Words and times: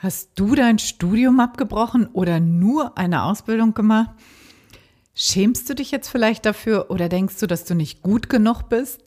Hast 0.00 0.30
du 0.36 0.54
dein 0.54 0.78
Studium 0.78 1.40
abgebrochen 1.40 2.06
oder 2.12 2.38
nur 2.38 2.96
eine 2.96 3.24
Ausbildung 3.24 3.74
gemacht? 3.74 4.10
Schämst 5.12 5.68
du 5.68 5.74
dich 5.74 5.90
jetzt 5.90 6.08
vielleicht 6.08 6.46
dafür 6.46 6.86
oder 6.90 7.08
denkst 7.08 7.40
du, 7.40 7.48
dass 7.48 7.64
du 7.64 7.74
nicht 7.74 8.00
gut 8.00 8.28
genug 8.28 8.68
bist? 8.68 9.02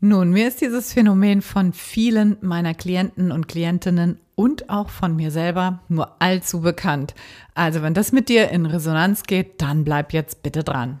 Nun, 0.00 0.30
mir 0.30 0.48
ist 0.48 0.62
dieses 0.62 0.94
Phänomen 0.94 1.42
von 1.42 1.74
vielen 1.74 2.38
meiner 2.40 2.72
Klienten 2.72 3.30
und 3.30 3.46
Klientinnen 3.46 4.18
und 4.36 4.70
auch 4.70 4.88
von 4.88 5.16
mir 5.16 5.30
selber 5.30 5.80
nur 5.90 6.22
allzu 6.22 6.62
bekannt. 6.62 7.14
Also 7.52 7.82
wenn 7.82 7.92
das 7.92 8.10
mit 8.10 8.30
dir 8.30 8.48
in 8.48 8.64
Resonanz 8.64 9.24
geht, 9.24 9.60
dann 9.60 9.84
bleib 9.84 10.14
jetzt 10.14 10.42
bitte 10.42 10.64
dran. 10.64 11.00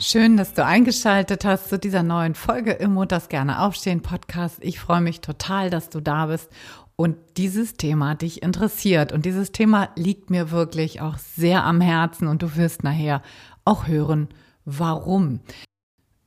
Schön, 0.00 0.36
dass 0.36 0.54
du 0.54 0.64
eingeschaltet 0.64 1.44
hast 1.44 1.70
zu 1.70 1.76
dieser 1.76 2.04
neuen 2.04 2.36
Folge 2.36 2.70
im 2.70 2.94
Montags 2.94 3.28
gerne 3.28 3.60
aufstehen 3.60 4.00
Podcast. 4.00 4.58
Ich 4.60 4.78
freue 4.78 5.00
mich 5.00 5.20
total, 5.20 5.70
dass 5.70 5.90
du 5.90 6.00
da 6.00 6.26
bist 6.26 6.52
und 6.94 7.16
dieses 7.36 7.74
Thema 7.74 8.14
dich 8.14 8.40
interessiert. 8.42 9.10
Und 9.10 9.26
dieses 9.26 9.50
Thema 9.50 9.88
liegt 9.96 10.30
mir 10.30 10.52
wirklich 10.52 11.00
auch 11.00 11.18
sehr 11.18 11.64
am 11.64 11.80
Herzen 11.80 12.28
und 12.28 12.42
du 12.42 12.54
wirst 12.54 12.84
nachher 12.84 13.22
auch 13.64 13.88
hören, 13.88 14.28
warum. 14.64 15.40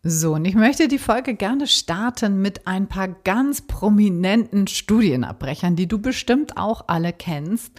So, 0.03 0.33
und 0.33 0.43
ich 0.43 0.55
möchte 0.55 0.89
die 0.89 0.99
Folge 0.99 1.33
gerne 1.33 1.65
starten 1.65 2.41
mit 2.41 2.67
ein 2.67 2.87
paar 2.87 3.07
ganz 3.07 3.61
prominenten 3.61 4.67
Studienabbrechern, 4.67 5.77
die 5.77 5.87
du 5.87 5.97
bestimmt 5.99 6.57
auch 6.57 6.89
alle 6.89 7.13
kennst. 7.13 7.71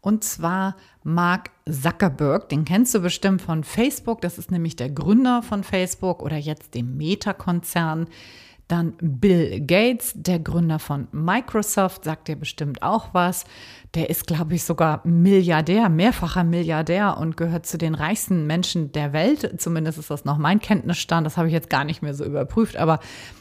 Und 0.00 0.24
zwar 0.24 0.76
Mark 1.02 1.50
Zuckerberg, 1.70 2.48
den 2.48 2.64
kennst 2.64 2.94
du 2.94 3.00
bestimmt 3.00 3.42
von 3.42 3.64
Facebook, 3.64 4.20
das 4.20 4.38
ist 4.38 4.50
nämlich 4.50 4.76
der 4.76 4.90
Gründer 4.90 5.42
von 5.42 5.62
Facebook 5.62 6.22
oder 6.22 6.36
jetzt 6.36 6.74
dem 6.74 6.96
Meta-Konzern. 6.96 8.06
Dann 8.70 8.94
Bill 9.00 9.60
Gates, 9.66 10.12
der 10.14 10.38
Gründer 10.38 10.78
von 10.78 11.08
Microsoft, 11.10 12.04
sagt 12.04 12.28
dir 12.28 12.36
bestimmt 12.36 12.84
auch 12.84 13.08
was. 13.12 13.44
Der 13.94 14.10
ist, 14.10 14.28
glaube 14.28 14.54
ich, 14.54 14.62
sogar 14.62 15.04
Milliardär, 15.04 15.88
mehrfacher 15.88 16.44
Milliardär 16.44 17.16
und 17.18 17.36
gehört 17.36 17.66
zu 17.66 17.78
den 17.78 17.96
reichsten 17.96 18.46
Menschen 18.46 18.92
der 18.92 19.12
Welt. 19.12 19.60
Zumindest 19.60 19.98
ist 19.98 20.10
das 20.10 20.24
noch 20.24 20.38
mein 20.38 20.60
Kenntnisstand. 20.60 21.26
Das 21.26 21.36
habe 21.36 21.48
ich 21.48 21.52
jetzt 21.52 21.68
gar 21.68 21.82
nicht 21.82 22.00
mehr 22.00 22.14
so 22.14 22.24
überprüft, 22.24 22.76
aber 22.76 23.00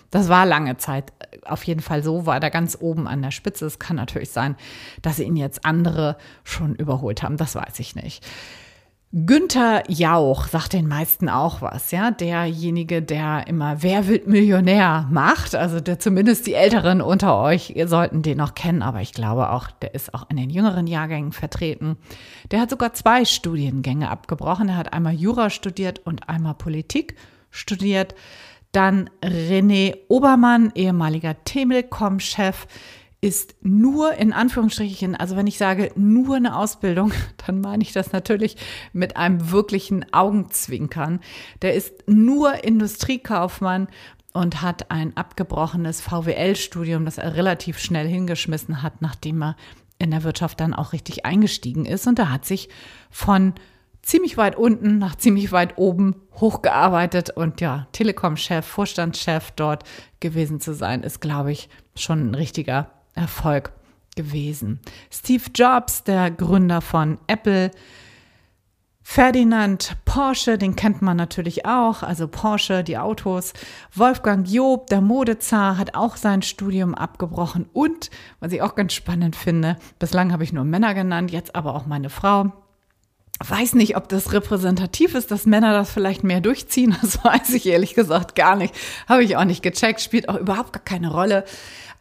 das 0.10 0.30
war 0.30 0.48
lange 0.48 0.78
Zeit 0.78 1.14
auf 1.46 1.64
jeden 1.64 1.82
Fall 1.82 2.02
so, 2.02 2.26
war 2.26 2.40
da 2.40 2.50
ganz 2.50 2.76
oben 2.82 3.08
an 3.08 3.22
der 3.22 3.30
Spitze. 3.30 3.68
Es 3.68 3.78
kann 3.78 3.98
natürlich 3.98 4.32
sein, 4.32 4.56
dass 5.04 5.20
ihn 5.20 5.36
jetzt 5.36 5.64
andere 5.64 6.18
schon 6.44 6.74
überholt 6.74 7.22
haben. 7.22 7.38
Das 7.38 7.54
weiß 7.54 7.80
ich 7.80 7.94
nicht. 7.94 8.26
Günther 9.12 9.90
Jauch 9.90 10.48
sagt 10.48 10.74
den 10.74 10.88
meisten 10.88 11.30
auch 11.30 11.64
was, 11.64 11.90
ja. 11.90 12.12
Derjenige, 12.12 13.02
der 13.02 13.48
immer 13.48 13.82
Wer 13.82 14.08
wird 14.08 14.28
Millionär 14.28 15.08
macht. 15.10 15.56
Also 15.56 15.80
der, 15.80 15.98
zumindest 15.98 16.46
die 16.46 16.54
Älteren 16.54 17.02
unter 17.02 17.42
euch 17.42 17.72
ihr 17.72 17.88
sollten 17.88 18.22
den 18.22 18.38
noch 18.38 18.54
kennen, 18.54 18.84
aber 18.84 19.02
ich 19.02 19.14
glaube 19.14 19.50
auch, 19.50 19.72
der 19.72 19.96
ist 19.96 20.14
auch 20.14 20.30
in 20.30 20.38
den 20.38 20.52
jüngeren 20.52 20.86
Jahrgängen 20.86 21.32
vertreten. 21.32 21.98
Der 22.52 22.62
hat 22.62 22.70
sogar 22.70 22.94
zwei 22.94 23.26
Studiengänge 23.26 24.12
abgebrochen. 24.12 24.70
Er 24.70 24.78
hat 24.78 24.94
einmal 24.94 25.16
Jura 25.16 25.50
studiert 25.50 26.00
und 26.06 26.30
einmal 26.30 26.54
Politik 26.54 27.16
studiert. 27.50 28.14
Dann 28.72 29.10
René 29.24 29.98
Obermann, 30.08 30.72
ehemaliger 30.76 31.44
Telekom-Chef, 31.46 32.68
ist 33.22 33.56
nur 33.62 34.14
in 34.14 34.32
Anführungsstrichen, 34.32 35.16
also 35.16 35.36
wenn 35.36 35.48
ich 35.48 35.58
sage 35.58 35.92
nur 35.96 36.38
eine 36.38 36.56
Ausbildung, 36.56 37.12
dann 37.46 37.62
meine 37.62 37.84
ich 37.84 37.92
das 37.92 38.12
natürlich 38.12 38.56
mit 38.94 39.18
einem 39.18 39.52
wirklichen 39.52 40.12
Augenzwinkern. 40.14 41.20
Der 41.62 41.74
ist 41.74 42.08
nur 42.08 42.64
Industriekaufmann 42.64 43.88
und 44.32 44.62
hat 44.62 44.90
ein 44.92 45.18
abgebrochenes 45.18 46.02
VWL-Studium, 46.02 47.04
das 47.04 47.18
er 47.18 47.36
relativ 47.36 47.80
schnell 47.80 48.08
hingeschmissen 48.08 48.82
hat, 48.84 49.02
nachdem 49.02 49.42
er 49.42 49.56
in 49.98 50.12
der 50.12 50.24
Wirtschaft 50.24 50.62
dann 50.62 50.74
auch 50.74 50.94
richtig 50.94 51.26
eingestiegen 51.26 51.86
ist. 51.86 52.08
Und 52.08 52.20
er 52.20 52.32
hat 52.32 52.46
sich 52.46 52.70
von 53.10 53.54
ziemlich 54.02 54.38
weit 54.38 54.56
unten 54.56 54.98
nach 54.98 55.16
ziemlich 55.16 55.52
weit 55.52 55.78
oben 55.78 56.16
hochgearbeitet 56.36 57.32
und 57.32 57.60
ja, 57.60 57.88
Telekom-Chef, 57.92 58.66
Vorstandschef 58.66 59.52
dort 59.52 59.84
gewesen 60.22 60.62
zu 60.62 60.74
sein, 60.74 61.04
ist, 61.04 61.20
glaube 61.20 61.52
ich, 61.52 61.68
schon 61.96 62.30
ein 62.30 62.36
richtiger 62.36 62.99
Erfolg 63.20 63.72
gewesen. 64.16 64.80
Steve 65.12 65.44
Jobs, 65.54 66.04
der 66.04 66.32
Gründer 66.32 66.82
von 66.82 67.20
Apple, 67.28 67.72
Ferdinand 69.02 69.98
Porsche, 70.06 70.60
den 70.60 70.76
kennt 70.76 71.02
man 71.02 71.18
natürlich 71.18 71.66
auch, 71.66 72.04
also 72.04 72.28
Porsche, 72.28 72.84
die 72.84 72.98
Autos. 72.98 73.54
Wolfgang 73.96 74.48
Job, 74.48 74.88
der 74.88 75.02
Modezar, 75.02 75.78
hat 75.78 75.96
auch 75.96 76.16
sein 76.16 76.44
Studium 76.44 76.94
abgebrochen. 76.94 77.68
Und, 77.74 78.12
was 78.40 78.52
ich 78.52 78.62
auch 78.62 78.76
ganz 78.76 78.94
spannend 78.94 79.36
finde, 79.36 79.78
bislang 79.98 80.32
habe 80.32 80.44
ich 80.44 80.54
nur 80.54 80.64
Männer 80.64 80.94
genannt, 80.94 81.32
jetzt 81.32 81.56
aber 81.56 81.74
auch 81.74 81.88
meine 81.88 82.12
Frau, 82.12 82.52
weiß 83.48 83.74
nicht, 83.76 83.96
ob 83.96 84.10
das 84.10 84.34
repräsentativ 84.34 85.16
ist, 85.16 85.32
dass 85.32 85.46
Männer 85.46 85.74
das 85.74 85.92
vielleicht 85.92 86.24
mehr 86.24 86.42
durchziehen. 86.42 86.96
Das 87.02 87.24
weiß 87.24 87.54
ich 87.54 87.66
ehrlich 87.66 87.96
gesagt 87.96 88.36
gar 88.36 88.56
nicht. 88.56 88.76
Habe 89.08 89.24
ich 89.24 89.38
auch 89.38 89.46
nicht 89.46 89.64
gecheckt, 89.64 90.02
spielt 90.02 90.30
auch 90.30 90.36
überhaupt 90.36 90.74
gar 90.74 90.84
keine 90.84 91.12
Rolle. 91.12 91.46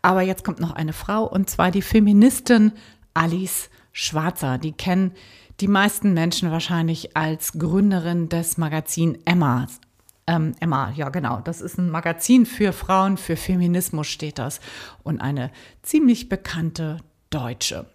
Aber 0.03 0.23
jetzt 0.23 0.45
kommt 0.45 0.61
noch 0.61 0.73
eine 0.73 0.93
Frau 0.93 1.25
und 1.25 1.51
zwar 1.51 1.71
die 1.71 1.83
Feministin 1.83 2.73
Alice 3.15 3.71
Schwarzer. 3.93 4.59
Die 4.59 4.73
kennen 4.73 5.13
die 5.61 5.69
meisten 5.69 6.15
Menschen 6.15 6.51
wahrscheinlich 6.51 7.17
als 7.17 7.53
Gründerin 7.53 8.29
des 8.29 8.59
Magazin 8.59 9.19
Emma. 9.25 9.67
Ähm, 10.27 10.55
Emma, 10.61 10.93
ja 10.95 11.09
genau, 11.09 11.41
das 11.43 11.61
ist 11.61 11.79
ein 11.79 11.91
Magazin 11.91 12.47
für 12.47 12.73
Frauen, 12.73 13.17
für 13.17 13.37
Feminismus 13.37 14.07
steht 14.07 14.39
das 14.39 14.61
und 15.03 15.21
eine 15.21 15.51
ziemlich 15.83 16.29
bekannte 16.29 16.99
Deutsche. 17.31 17.87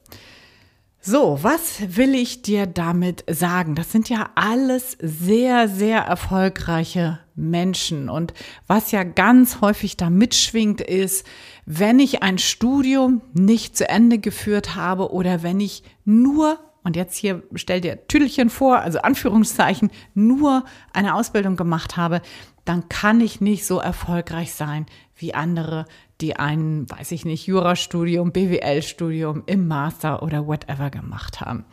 So, 1.05 1.37
was 1.41 1.97
will 1.97 2.15
ich 2.15 2.43
dir 2.43 2.65
damit 2.65 3.25
sagen? 3.29 3.75
Das 3.75 3.91
sind 3.91 4.07
ja 4.07 4.29
alles 4.35 4.97
sehr, 5.01 5.67
sehr 5.67 5.99
erfolgreiche 5.99 7.19
Menschen. 7.35 8.07
Und 8.07 8.33
was 8.67 8.91
ja 8.91 9.03
ganz 9.03 9.59
häufig 9.59 9.97
da 9.97 10.09
mitschwingt, 10.09 10.79
ist, 10.79 11.27
wenn 11.65 11.99
ich 11.99 12.23
ein 12.23 12.37
Studium 12.37 13.21
nicht 13.33 13.75
zu 13.75 13.89
Ende 13.89 14.17
geführt 14.17 14.75
habe 14.75 15.11
oder 15.11 15.43
wenn 15.43 15.59
ich 15.59 15.83
nur, 16.05 16.57
und 16.85 16.95
jetzt 16.95 17.17
hier 17.17 17.43
stell 17.53 17.81
dir 17.81 18.07
Tüdelchen 18.07 18.49
vor, 18.49 18.79
also 18.79 18.99
Anführungszeichen, 18.99 19.91
nur 20.13 20.63
eine 20.93 21.15
Ausbildung 21.15 21.57
gemacht 21.57 21.97
habe, 21.97 22.21
dann 22.63 22.87
kann 22.87 23.19
ich 23.19 23.41
nicht 23.41 23.65
so 23.65 23.77
erfolgreich 23.77 24.53
sein 24.53 24.85
wie 25.17 25.33
andere, 25.33 25.85
die 26.23 26.37
ein, 26.37 26.89
weiß 26.89 27.11
ich 27.11 27.25
nicht, 27.25 27.45
Jurastudium, 27.45 28.31
BWL-Studium 28.31 29.43
im 29.45 29.67
Master 29.67 30.23
oder 30.23 30.47
whatever 30.47 30.89
gemacht 30.89 31.41
haben. 31.41 31.65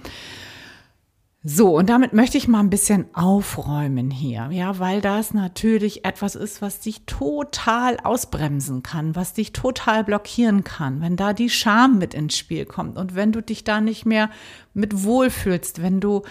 So, 1.42 1.78
und 1.78 1.88
damit 1.88 2.12
möchte 2.12 2.36
ich 2.36 2.48
mal 2.48 2.60
ein 2.60 2.68
bisschen 2.68 3.06
aufräumen 3.14 4.10
hier, 4.10 4.50
ja, 4.52 4.78
weil 4.78 5.00
das 5.00 5.32
natürlich 5.32 6.04
etwas 6.04 6.34
ist, 6.34 6.60
was 6.60 6.80
dich 6.80 7.06
total 7.06 7.96
ausbremsen 8.00 8.82
kann, 8.82 9.16
was 9.16 9.32
dich 9.32 9.54
total 9.54 10.04
blockieren 10.04 10.64
kann, 10.64 11.00
wenn 11.00 11.16
da 11.16 11.32
die 11.32 11.48
Scham 11.48 11.96
mit 11.96 12.12
ins 12.12 12.36
Spiel 12.36 12.66
kommt 12.66 12.98
und 12.98 13.14
wenn 13.14 13.32
du 13.32 13.40
dich 13.40 13.64
da 13.64 13.80
nicht 13.80 14.04
mehr 14.04 14.28
mit 14.74 15.02
wohlfühlst, 15.02 15.80
wenn 15.80 16.00
du 16.00 16.24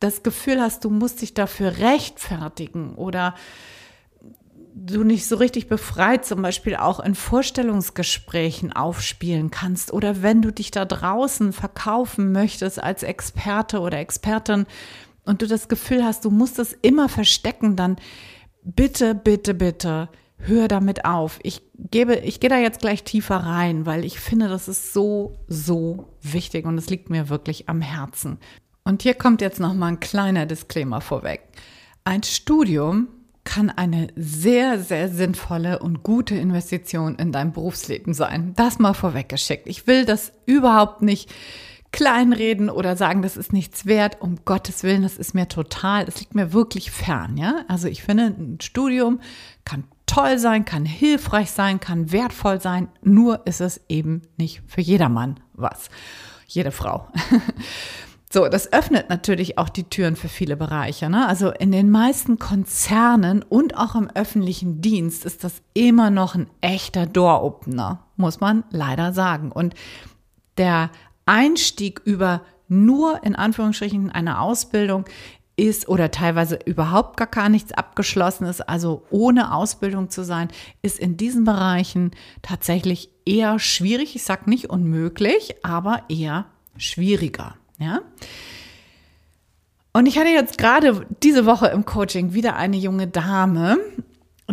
das 0.00 0.22
Gefühl 0.22 0.60
hast, 0.60 0.84
du 0.84 0.90
musst 0.90 1.22
dich 1.22 1.32
dafür 1.32 1.78
rechtfertigen 1.78 2.94
oder 2.96 3.34
du 4.74 5.04
nicht 5.04 5.26
so 5.26 5.36
richtig 5.36 5.68
befreit 5.68 6.24
zum 6.24 6.42
Beispiel 6.42 6.76
auch 6.76 7.00
in 7.00 7.14
Vorstellungsgesprächen 7.14 8.72
aufspielen 8.72 9.50
kannst 9.50 9.92
oder 9.92 10.22
wenn 10.22 10.42
du 10.42 10.52
dich 10.52 10.70
da 10.70 10.84
draußen 10.84 11.52
verkaufen 11.52 12.32
möchtest 12.32 12.82
als 12.82 13.02
Experte 13.02 13.80
oder 13.80 13.98
Expertin 13.98 14.66
und 15.24 15.42
du 15.42 15.46
das 15.46 15.68
Gefühl 15.68 16.04
hast, 16.04 16.24
du 16.24 16.30
musst 16.30 16.58
es 16.58 16.72
immer 16.72 17.08
verstecken, 17.08 17.76
dann 17.76 17.96
bitte, 18.62 19.14
bitte, 19.14 19.54
bitte 19.54 20.08
hör 20.38 20.68
damit 20.68 21.04
auf. 21.04 21.38
Ich 21.42 21.62
gebe, 21.78 22.16
ich 22.16 22.40
gehe 22.40 22.50
da 22.50 22.58
jetzt 22.58 22.80
gleich 22.80 23.04
tiefer 23.04 23.36
rein, 23.36 23.86
weil 23.86 24.04
ich 24.04 24.18
finde, 24.18 24.48
das 24.48 24.68
ist 24.68 24.92
so, 24.92 25.38
so 25.46 26.08
wichtig 26.20 26.66
und 26.66 26.76
es 26.78 26.90
liegt 26.90 27.10
mir 27.10 27.28
wirklich 27.28 27.68
am 27.68 27.80
Herzen. 27.80 28.38
Und 28.84 29.02
hier 29.02 29.14
kommt 29.14 29.40
jetzt 29.40 29.60
noch 29.60 29.74
mal 29.74 29.88
ein 29.88 30.00
kleiner 30.00 30.46
Disclaimer 30.46 31.00
vorweg. 31.00 31.42
Ein 32.04 32.24
Studium 32.24 33.08
kann 33.44 33.70
eine 33.70 34.08
sehr, 34.14 34.78
sehr 34.78 35.08
sinnvolle 35.08 35.80
und 35.80 36.02
gute 36.02 36.34
Investition 36.36 37.16
in 37.16 37.32
dein 37.32 37.52
Berufsleben 37.52 38.14
sein. 38.14 38.52
Das 38.56 38.78
mal 38.78 38.94
vorweggeschickt. 38.94 39.66
Ich 39.66 39.86
will 39.86 40.04
das 40.04 40.32
überhaupt 40.46 41.02
nicht 41.02 41.32
kleinreden 41.92 42.70
oder 42.70 42.96
sagen, 42.96 43.22
das 43.22 43.36
ist 43.36 43.52
nichts 43.52 43.84
wert. 43.84 44.20
Um 44.20 44.44
Gottes 44.44 44.82
Willen, 44.82 45.02
das 45.02 45.18
ist 45.18 45.34
mir 45.34 45.48
total, 45.48 46.06
das 46.06 46.20
liegt 46.20 46.34
mir 46.34 46.52
wirklich 46.52 46.90
fern, 46.90 47.36
ja. 47.36 47.64
Also 47.68 47.88
ich 47.88 48.02
finde, 48.02 48.26
ein 48.26 48.58
Studium 48.60 49.20
kann 49.64 49.84
toll 50.06 50.38
sein, 50.38 50.64
kann 50.64 50.84
hilfreich 50.84 51.50
sein, 51.50 51.80
kann 51.80 52.10
wertvoll 52.10 52.60
sein. 52.60 52.88
Nur 53.02 53.46
ist 53.46 53.60
es 53.60 53.80
eben 53.88 54.22
nicht 54.36 54.62
für 54.66 54.80
jedermann 54.80 55.40
was. 55.52 55.90
Jede 56.46 56.70
Frau. 56.70 57.08
So, 58.34 58.48
das 58.48 58.72
öffnet 58.72 59.10
natürlich 59.10 59.58
auch 59.58 59.68
die 59.68 59.84
Türen 59.84 60.16
für 60.16 60.28
viele 60.28 60.56
Bereiche. 60.56 61.10
Ne? 61.10 61.28
Also 61.28 61.50
in 61.50 61.70
den 61.70 61.90
meisten 61.90 62.38
Konzernen 62.38 63.42
und 63.42 63.76
auch 63.76 63.94
im 63.94 64.08
öffentlichen 64.08 64.80
Dienst 64.80 65.26
ist 65.26 65.44
das 65.44 65.60
immer 65.74 66.08
noch 66.08 66.34
ein 66.34 66.48
echter 66.62 67.04
Door-Opener, 67.04 68.06
muss 68.16 68.40
man 68.40 68.64
leider 68.70 69.12
sagen. 69.12 69.52
Und 69.52 69.74
der 70.56 70.88
Einstieg 71.26 72.00
über 72.06 72.40
nur 72.68 73.22
in 73.22 73.36
Anführungsstrichen 73.36 74.10
eine 74.10 74.40
Ausbildung 74.40 75.04
ist 75.56 75.86
oder 75.90 76.10
teilweise 76.10 76.58
überhaupt 76.64 77.18
gar, 77.18 77.26
gar 77.26 77.50
nichts 77.50 77.72
abgeschlossen 77.72 78.46
ist, 78.46 78.66
also 78.66 79.02
ohne 79.10 79.52
Ausbildung 79.54 80.08
zu 80.08 80.24
sein, 80.24 80.48
ist 80.80 80.98
in 80.98 81.18
diesen 81.18 81.44
Bereichen 81.44 82.12
tatsächlich 82.40 83.10
eher 83.26 83.58
schwierig. 83.58 84.16
Ich 84.16 84.22
sage 84.22 84.48
nicht 84.48 84.70
unmöglich, 84.70 85.56
aber 85.62 86.04
eher 86.08 86.46
schwieriger. 86.78 87.56
Ja? 87.82 88.00
Und 89.92 90.06
ich 90.06 90.18
hatte 90.18 90.30
jetzt 90.30 90.56
gerade 90.56 91.06
diese 91.22 91.44
Woche 91.44 91.66
im 91.68 91.84
Coaching 91.84 92.32
wieder 92.32 92.56
eine 92.56 92.76
junge 92.76 93.08
Dame, 93.08 93.78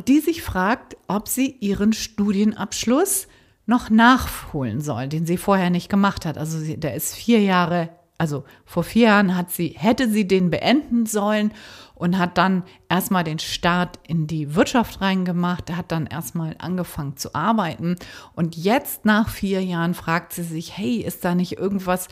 die 0.08 0.20
sich 0.20 0.42
fragt, 0.42 0.98
ob 1.08 1.28
sie 1.28 1.56
ihren 1.60 1.94
Studienabschluss 1.94 3.28
noch 3.66 3.90
nachholen 3.90 4.82
soll, 4.82 5.08
den 5.08 5.26
sie 5.26 5.38
vorher 5.38 5.70
nicht 5.70 5.90
gemacht 5.90 6.26
hat. 6.26 6.38
Also 6.38 6.58
sie, 6.58 6.78
der 6.78 6.96
ist 6.96 7.16
vier 7.16 7.40
Jahre, 7.42 7.90
also 8.18 8.44
vor 8.66 8.84
vier 8.84 9.08
Jahren 9.08 9.36
hat 9.36 9.52
sie, 9.52 9.76
hätte 9.78 10.10
sie 10.10 10.28
den 10.28 10.50
beenden 10.50 11.06
sollen 11.06 11.54
und 11.94 12.18
hat 12.18 12.38
dann 12.38 12.64
erstmal 12.90 13.24
den 13.24 13.40
Start 13.40 14.00
in 14.08 14.26
die 14.26 14.56
Wirtschaft 14.56 15.02
reingemacht, 15.02 15.72
hat 15.76 15.92
dann 15.92 16.08
erstmal 16.08 16.56
angefangen 16.58 17.16
zu 17.16 17.36
arbeiten 17.36 17.96
und 18.36 18.58
jetzt 18.58 19.06
nach 19.06 19.30
vier 19.30 19.64
Jahren 19.64 19.94
fragt 19.94 20.34
sie 20.34 20.44
sich, 20.44 20.76
hey, 20.76 20.96
ist 20.96 21.24
da 21.24 21.36
nicht 21.36 21.58
irgendwas 21.58 22.08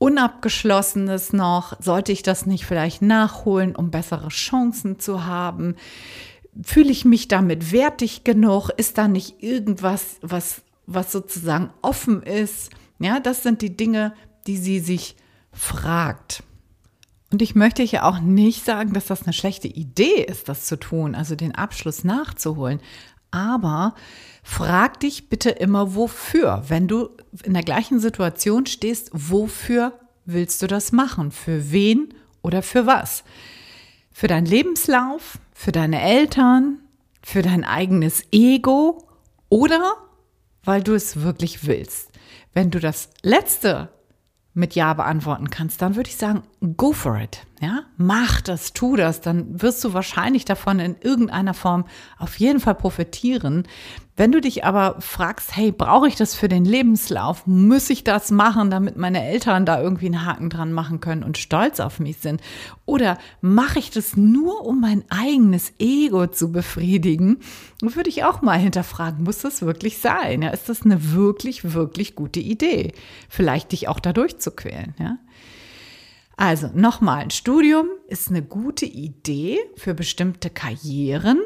Unabgeschlossenes 0.00 1.34
noch? 1.34 1.74
Sollte 1.78 2.10
ich 2.10 2.22
das 2.22 2.46
nicht 2.46 2.64
vielleicht 2.64 3.02
nachholen, 3.02 3.76
um 3.76 3.90
bessere 3.90 4.28
Chancen 4.28 4.98
zu 4.98 5.26
haben? 5.26 5.76
Fühle 6.62 6.90
ich 6.90 7.04
mich 7.04 7.28
damit 7.28 7.70
wertig 7.70 8.24
genug? 8.24 8.70
Ist 8.70 8.96
da 8.96 9.08
nicht 9.08 9.42
irgendwas, 9.42 10.16
was, 10.22 10.62
was 10.86 11.12
sozusagen 11.12 11.70
offen 11.82 12.22
ist? 12.22 12.70
Ja, 12.98 13.20
das 13.20 13.42
sind 13.42 13.60
die 13.60 13.76
Dinge, 13.76 14.14
die 14.46 14.56
sie 14.56 14.80
sich 14.80 15.16
fragt. 15.52 16.44
Und 17.30 17.42
ich 17.42 17.54
möchte 17.54 17.82
ja 17.82 18.04
auch 18.04 18.20
nicht 18.20 18.64
sagen, 18.64 18.94
dass 18.94 19.04
das 19.04 19.24
eine 19.24 19.34
schlechte 19.34 19.68
Idee 19.68 20.24
ist, 20.26 20.48
das 20.48 20.64
zu 20.64 20.80
tun, 20.80 21.14
also 21.14 21.36
den 21.36 21.54
Abschluss 21.54 22.04
nachzuholen. 22.04 22.80
Aber 23.30 23.94
frag 24.42 25.00
dich 25.00 25.28
bitte 25.28 25.50
immer, 25.50 25.94
wofür. 25.94 26.64
Wenn 26.68 26.88
du 26.88 27.10
in 27.42 27.54
der 27.54 27.62
gleichen 27.62 28.00
Situation 28.00 28.66
stehst, 28.66 29.10
wofür 29.12 29.98
willst 30.24 30.62
du 30.62 30.66
das 30.66 30.92
machen? 30.92 31.30
Für 31.30 31.72
wen 31.72 32.14
oder 32.42 32.62
für 32.62 32.86
was? 32.86 33.24
Für 34.12 34.26
deinen 34.26 34.46
Lebenslauf, 34.46 35.38
für 35.52 35.72
deine 35.72 36.00
Eltern, 36.00 36.78
für 37.22 37.42
dein 37.42 37.64
eigenes 37.64 38.24
Ego 38.32 39.06
oder 39.48 39.94
weil 40.64 40.82
du 40.82 40.94
es 40.94 41.22
wirklich 41.22 41.66
willst. 41.66 42.10
Wenn 42.52 42.70
du 42.70 42.80
das 42.80 43.10
letzte 43.22 43.90
mit 44.52 44.74
Ja 44.74 44.94
beantworten 44.94 45.50
kannst, 45.50 45.80
dann 45.80 45.94
würde 45.94 46.10
ich 46.10 46.16
sagen, 46.16 46.42
go 46.76 46.92
for 46.92 47.18
it. 47.18 47.46
Ja, 47.60 47.84
mach 47.96 48.40
das, 48.40 48.72
tu 48.72 48.96
das, 48.96 49.20
dann 49.20 49.62
wirst 49.62 49.84
du 49.84 49.92
wahrscheinlich 49.92 50.44
davon 50.44 50.80
in 50.80 50.96
irgendeiner 51.00 51.54
Form 51.54 51.84
auf 52.18 52.38
jeden 52.38 52.58
Fall 52.58 52.74
profitieren. 52.74 53.68
Wenn 54.20 54.32
du 54.32 54.42
dich 54.42 54.66
aber 54.66 55.00
fragst, 55.00 55.56
hey, 55.56 55.72
brauche 55.72 56.06
ich 56.06 56.14
das 56.14 56.34
für 56.34 56.48
den 56.48 56.66
Lebenslauf? 56.66 57.46
Muss 57.46 57.88
ich 57.88 58.04
das 58.04 58.30
machen, 58.30 58.70
damit 58.70 58.98
meine 58.98 59.24
Eltern 59.24 59.64
da 59.64 59.80
irgendwie 59.80 60.04
einen 60.04 60.26
Haken 60.26 60.50
dran 60.50 60.74
machen 60.74 61.00
können 61.00 61.22
und 61.22 61.38
stolz 61.38 61.80
auf 61.80 62.00
mich 62.00 62.18
sind? 62.18 62.42
Oder 62.84 63.16
mache 63.40 63.78
ich 63.78 63.90
das 63.90 64.18
nur, 64.18 64.66
um 64.66 64.78
mein 64.78 65.04
eigenes 65.08 65.72
Ego 65.78 66.26
zu 66.26 66.52
befriedigen? 66.52 67.38
Würde 67.80 68.10
ich 68.10 68.22
auch 68.22 68.42
mal 68.42 68.58
hinterfragen, 68.58 69.24
muss 69.24 69.38
das 69.38 69.62
wirklich 69.62 69.96
sein? 69.96 70.42
Ja, 70.42 70.50
ist 70.50 70.68
das 70.68 70.82
eine 70.82 71.14
wirklich, 71.14 71.72
wirklich 71.72 72.14
gute 72.14 72.40
Idee? 72.40 72.92
Vielleicht 73.30 73.72
dich 73.72 73.88
auch 73.88 74.00
dadurch 74.00 74.36
zu 74.36 74.50
quälen, 74.50 74.94
ja? 74.98 75.16
Also 76.36 76.68
nochmal, 76.74 77.20
ein 77.20 77.30
Studium 77.30 77.86
ist 78.06 78.28
eine 78.28 78.42
gute 78.42 78.84
Idee 78.84 79.58
für 79.76 79.94
bestimmte 79.94 80.50
Karrieren 80.50 81.38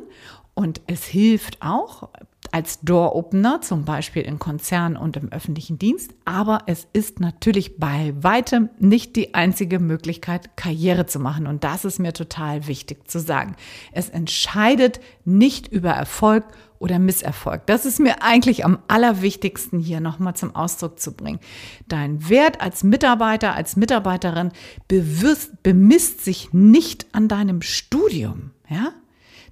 und 0.54 0.80
es 0.86 1.04
hilft 1.04 1.62
auch 1.62 2.08
als 2.54 2.78
Door-Opener, 2.82 3.62
zum 3.62 3.84
Beispiel 3.84 4.22
in 4.22 4.38
Konzernen 4.38 4.96
und 4.96 5.16
im 5.16 5.32
öffentlichen 5.32 5.76
Dienst. 5.76 6.14
Aber 6.24 6.60
es 6.66 6.86
ist 6.92 7.18
natürlich 7.18 7.78
bei 7.78 8.14
weitem 8.16 8.68
nicht 8.78 9.16
die 9.16 9.34
einzige 9.34 9.80
Möglichkeit, 9.80 10.56
Karriere 10.56 11.04
zu 11.06 11.18
machen. 11.18 11.48
Und 11.48 11.64
das 11.64 11.84
ist 11.84 11.98
mir 11.98 12.12
total 12.12 12.68
wichtig 12.68 13.10
zu 13.10 13.18
sagen. 13.18 13.56
Es 13.90 14.08
entscheidet 14.08 15.00
nicht 15.24 15.66
über 15.66 15.90
Erfolg 15.90 16.44
oder 16.78 17.00
Misserfolg. 17.00 17.66
Das 17.66 17.86
ist 17.86 17.98
mir 17.98 18.22
eigentlich 18.22 18.64
am 18.64 18.78
allerwichtigsten 18.86 19.80
hier 19.80 19.98
nochmal 19.98 20.36
zum 20.36 20.54
Ausdruck 20.54 21.00
zu 21.00 21.10
bringen. 21.10 21.40
Dein 21.88 22.28
Wert 22.28 22.60
als 22.60 22.84
Mitarbeiter, 22.84 23.56
als 23.56 23.74
Mitarbeiterin 23.74 24.52
bewirst, 24.86 25.60
bemisst 25.64 26.24
sich 26.24 26.52
nicht 26.52 27.06
an 27.10 27.26
deinem 27.26 27.62
Studium. 27.62 28.52
Ja? 28.68 28.92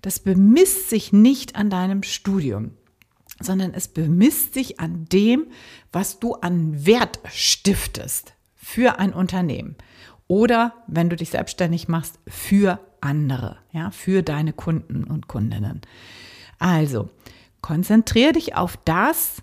Das 0.02 0.20
bemisst 0.20 0.88
sich 0.88 1.12
nicht 1.12 1.56
an 1.56 1.68
deinem 1.68 2.04
Studium 2.04 2.76
sondern 3.42 3.74
es 3.74 3.88
bemisst 3.88 4.54
sich 4.54 4.80
an 4.80 5.06
dem, 5.06 5.46
was 5.92 6.18
du 6.20 6.34
an 6.34 6.86
Wert 6.86 7.20
stiftest 7.30 8.34
für 8.54 8.98
ein 8.98 9.12
Unternehmen 9.12 9.76
oder 10.28 10.72
wenn 10.86 11.10
du 11.10 11.16
dich 11.16 11.30
selbstständig 11.30 11.88
machst 11.88 12.18
für 12.26 12.80
andere, 13.00 13.58
ja, 13.72 13.90
für 13.90 14.22
deine 14.22 14.52
Kunden 14.52 15.04
und 15.04 15.28
Kundinnen. 15.28 15.82
Also, 16.58 17.10
konzentriere 17.60 18.32
dich 18.32 18.54
auf 18.54 18.78
das, 18.84 19.42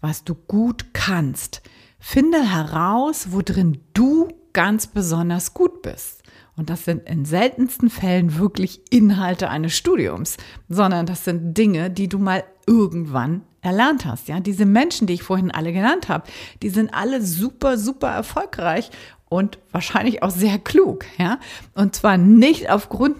was 0.00 0.24
du 0.24 0.34
gut 0.34 0.92
kannst. 0.92 1.62
Finde 1.98 2.52
heraus, 2.52 3.28
worin 3.30 3.80
du 3.94 4.28
ganz 4.52 4.88
besonders 4.88 5.54
gut 5.54 5.82
bist. 5.82 6.22
Und 6.56 6.70
das 6.70 6.84
sind 6.84 7.08
in 7.08 7.24
seltensten 7.24 7.90
Fällen 7.90 8.38
wirklich 8.38 8.80
Inhalte 8.90 9.50
eines 9.50 9.76
Studiums, 9.76 10.36
sondern 10.68 11.06
das 11.06 11.24
sind 11.24 11.56
Dinge, 11.56 11.90
die 11.90 12.08
du 12.08 12.18
mal 12.18 12.44
irgendwann 12.66 13.42
erlernt 13.60 14.06
hast. 14.06 14.28
Ja, 14.28 14.40
diese 14.40 14.64
Menschen, 14.64 15.06
die 15.06 15.14
ich 15.14 15.22
vorhin 15.22 15.50
alle 15.50 15.72
genannt 15.72 16.08
habe, 16.08 16.24
die 16.62 16.70
sind 16.70 16.94
alle 16.94 17.20
super, 17.20 17.76
super 17.76 18.08
erfolgreich 18.08 18.90
und 19.28 19.58
wahrscheinlich 19.72 20.22
auch 20.22 20.30
sehr 20.30 20.58
klug. 20.58 21.04
Ja, 21.18 21.38
und 21.74 21.94
zwar 21.94 22.16
nicht 22.16 22.70
aufgrund 22.70 23.16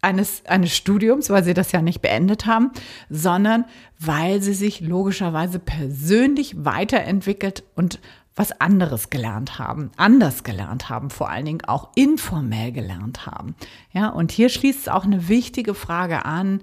eines, 0.00 0.44
eines 0.46 0.74
Studiums, 0.74 1.30
weil 1.30 1.44
sie 1.44 1.54
das 1.54 1.72
ja 1.72 1.80
nicht 1.80 2.02
beendet 2.02 2.46
haben, 2.46 2.72
sondern 3.08 3.64
weil 3.98 4.42
sie 4.42 4.54
sich 4.54 4.80
logischerweise 4.80 5.60
persönlich 5.60 6.64
weiterentwickelt 6.64 7.62
und 7.76 8.00
was 8.34 8.52
anderes 8.60 9.10
gelernt 9.10 9.58
haben, 9.58 9.90
anders 9.96 10.42
gelernt 10.42 10.88
haben, 10.88 11.10
vor 11.10 11.28
allen 11.28 11.44
Dingen 11.44 11.64
auch 11.66 11.90
informell 11.94 12.72
gelernt 12.72 13.26
haben. 13.26 13.54
Ja, 13.92 14.08
und 14.08 14.32
hier 14.32 14.48
schließt 14.48 14.90
auch 14.90 15.04
eine 15.04 15.28
wichtige 15.28 15.74
Frage 15.74 16.24
an. 16.24 16.62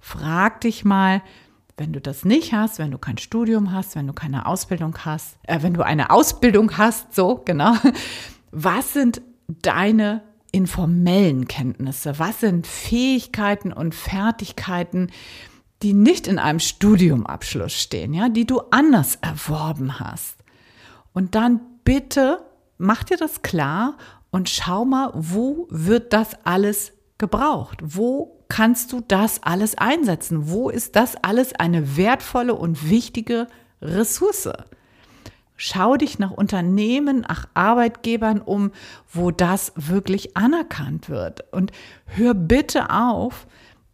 Frag 0.00 0.62
dich 0.62 0.84
mal, 0.84 1.22
wenn 1.76 1.92
du 1.92 2.00
das 2.00 2.24
nicht 2.24 2.52
hast, 2.52 2.78
wenn 2.78 2.90
du 2.90 2.98
kein 2.98 3.18
Studium 3.18 3.72
hast, 3.72 3.96
wenn 3.96 4.06
du 4.06 4.12
keine 4.12 4.46
Ausbildung 4.46 4.96
hast, 5.04 5.38
äh, 5.44 5.62
wenn 5.62 5.74
du 5.74 5.82
eine 5.82 6.10
Ausbildung 6.10 6.76
hast, 6.76 7.14
so 7.14 7.42
genau, 7.44 7.74
was 8.50 8.92
sind 8.92 9.22
deine 9.62 10.22
informellen 10.52 11.48
Kenntnisse? 11.48 12.18
Was 12.18 12.40
sind 12.40 12.66
Fähigkeiten 12.66 13.72
und 13.72 13.94
Fertigkeiten, 13.94 15.10
die 15.82 15.94
nicht 15.94 16.26
in 16.26 16.38
einem 16.38 16.60
Studiumabschluss 16.60 17.72
stehen, 17.72 18.12
ja, 18.12 18.28
die 18.28 18.46
du 18.46 18.60
anders 18.70 19.16
erworben 19.22 20.00
hast? 20.00 20.39
Und 21.12 21.34
dann 21.34 21.60
bitte 21.84 22.44
mach 22.80 23.04
dir 23.04 23.16
das 23.16 23.42
klar 23.42 23.96
und 24.30 24.48
schau 24.48 24.84
mal, 24.84 25.10
wo 25.14 25.66
wird 25.70 26.12
das 26.12 26.34
alles 26.44 26.92
gebraucht? 27.18 27.78
Wo 27.82 28.44
kannst 28.48 28.92
du 28.92 29.02
das 29.06 29.42
alles 29.42 29.76
einsetzen? 29.76 30.50
Wo 30.50 30.70
ist 30.70 30.96
das 30.96 31.16
alles 31.16 31.52
eine 31.54 31.96
wertvolle 31.96 32.54
und 32.54 32.88
wichtige 32.88 33.46
Ressource? 33.82 34.48
Schau 35.56 35.96
dich 35.96 36.18
nach 36.18 36.30
Unternehmen, 36.30 37.20
nach 37.20 37.46
Arbeitgebern 37.52 38.40
um, 38.40 38.72
wo 39.12 39.30
das 39.30 39.72
wirklich 39.76 40.36
anerkannt 40.36 41.10
wird. 41.10 41.44
Und 41.52 41.70
hör 42.06 42.32
bitte 42.32 42.88
auf, 42.88 43.46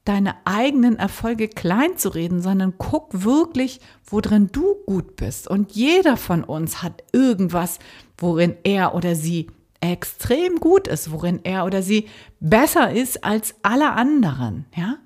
deine 0.06 0.36
eigenen 0.44 0.98
Erfolge 0.98 1.48
klein 1.48 1.98
zu 1.98 2.08
reden, 2.10 2.40
sondern 2.40 2.74
guck 2.78 3.24
wirklich, 3.24 3.80
worin 4.06 4.48
du 4.52 4.76
gut 4.86 5.16
bist. 5.16 5.48
Und 5.48 5.72
jeder 5.72 6.16
von 6.16 6.44
uns 6.44 6.82
hat 6.82 7.02
irgendwas, 7.12 7.78
worin 8.16 8.56
er 8.62 8.94
oder 8.94 9.14
sie 9.14 9.48
extrem 9.80 10.60
gut 10.60 10.88
ist, 10.88 11.10
worin 11.10 11.40
er 11.42 11.66
oder 11.66 11.82
sie 11.82 12.08
besser 12.40 12.92
ist 12.92 13.24
als 13.24 13.54
alle 13.62 13.92
anderen, 13.92 14.64
ja? 14.74 14.96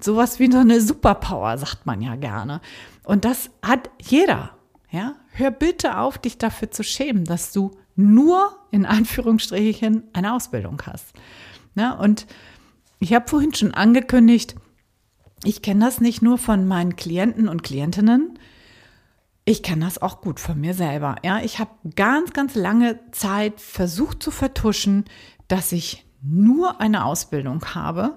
Sowas 0.00 0.38
wie 0.40 0.50
so 0.50 0.58
eine 0.58 0.80
Superpower, 0.80 1.56
sagt 1.56 1.86
man 1.86 2.02
ja 2.02 2.16
gerne. 2.16 2.60
Und 3.04 3.24
das 3.24 3.50
hat 3.62 3.90
jeder, 4.02 4.50
ja? 4.90 5.14
Hör 5.32 5.50
bitte 5.50 5.98
auf, 5.98 6.18
dich 6.18 6.38
dafür 6.38 6.70
zu 6.70 6.82
schämen, 6.82 7.24
dass 7.24 7.52
du 7.52 7.72
nur 7.94 8.56
in 8.70 8.86
Anführungsstrichen 8.86 10.04
eine 10.12 10.34
Ausbildung 10.34 10.80
hast. 10.86 11.12
Ja, 11.76 11.92
und 11.92 12.26
ich 13.04 13.12
habe 13.12 13.28
vorhin 13.28 13.52
schon 13.54 13.74
angekündigt, 13.74 14.54
ich 15.44 15.60
kenne 15.60 15.84
das 15.84 16.00
nicht 16.00 16.22
nur 16.22 16.38
von 16.38 16.66
meinen 16.66 16.96
Klienten 16.96 17.48
und 17.48 17.62
Klientinnen, 17.62 18.38
ich 19.44 19.62
kenne 19.62 19.84
das 19.84 20.00
auch 20.00 20.22
gut 20.22 20.40
von 20.40 20.58
mir 20.58 20.72
selber. 20.72 21.16
Ja, 21.22 21.40
ich 21.40 21.58
habe 21.58 21.70
ganz, 21.94 22.32
ganz 22.32 22.54
lange 22.54 22.98
Zeit 23.12 23.60
versucht 23.60 24.22
zu 24.22 24.30
vertuschen, 24.30 25.04
dass 25.48 25.72
ich 25.72 26.06
nur 26.22 26.80
eine 26.80 27.04
Ausbildung 27.04 27.62
habe 27.74 28.16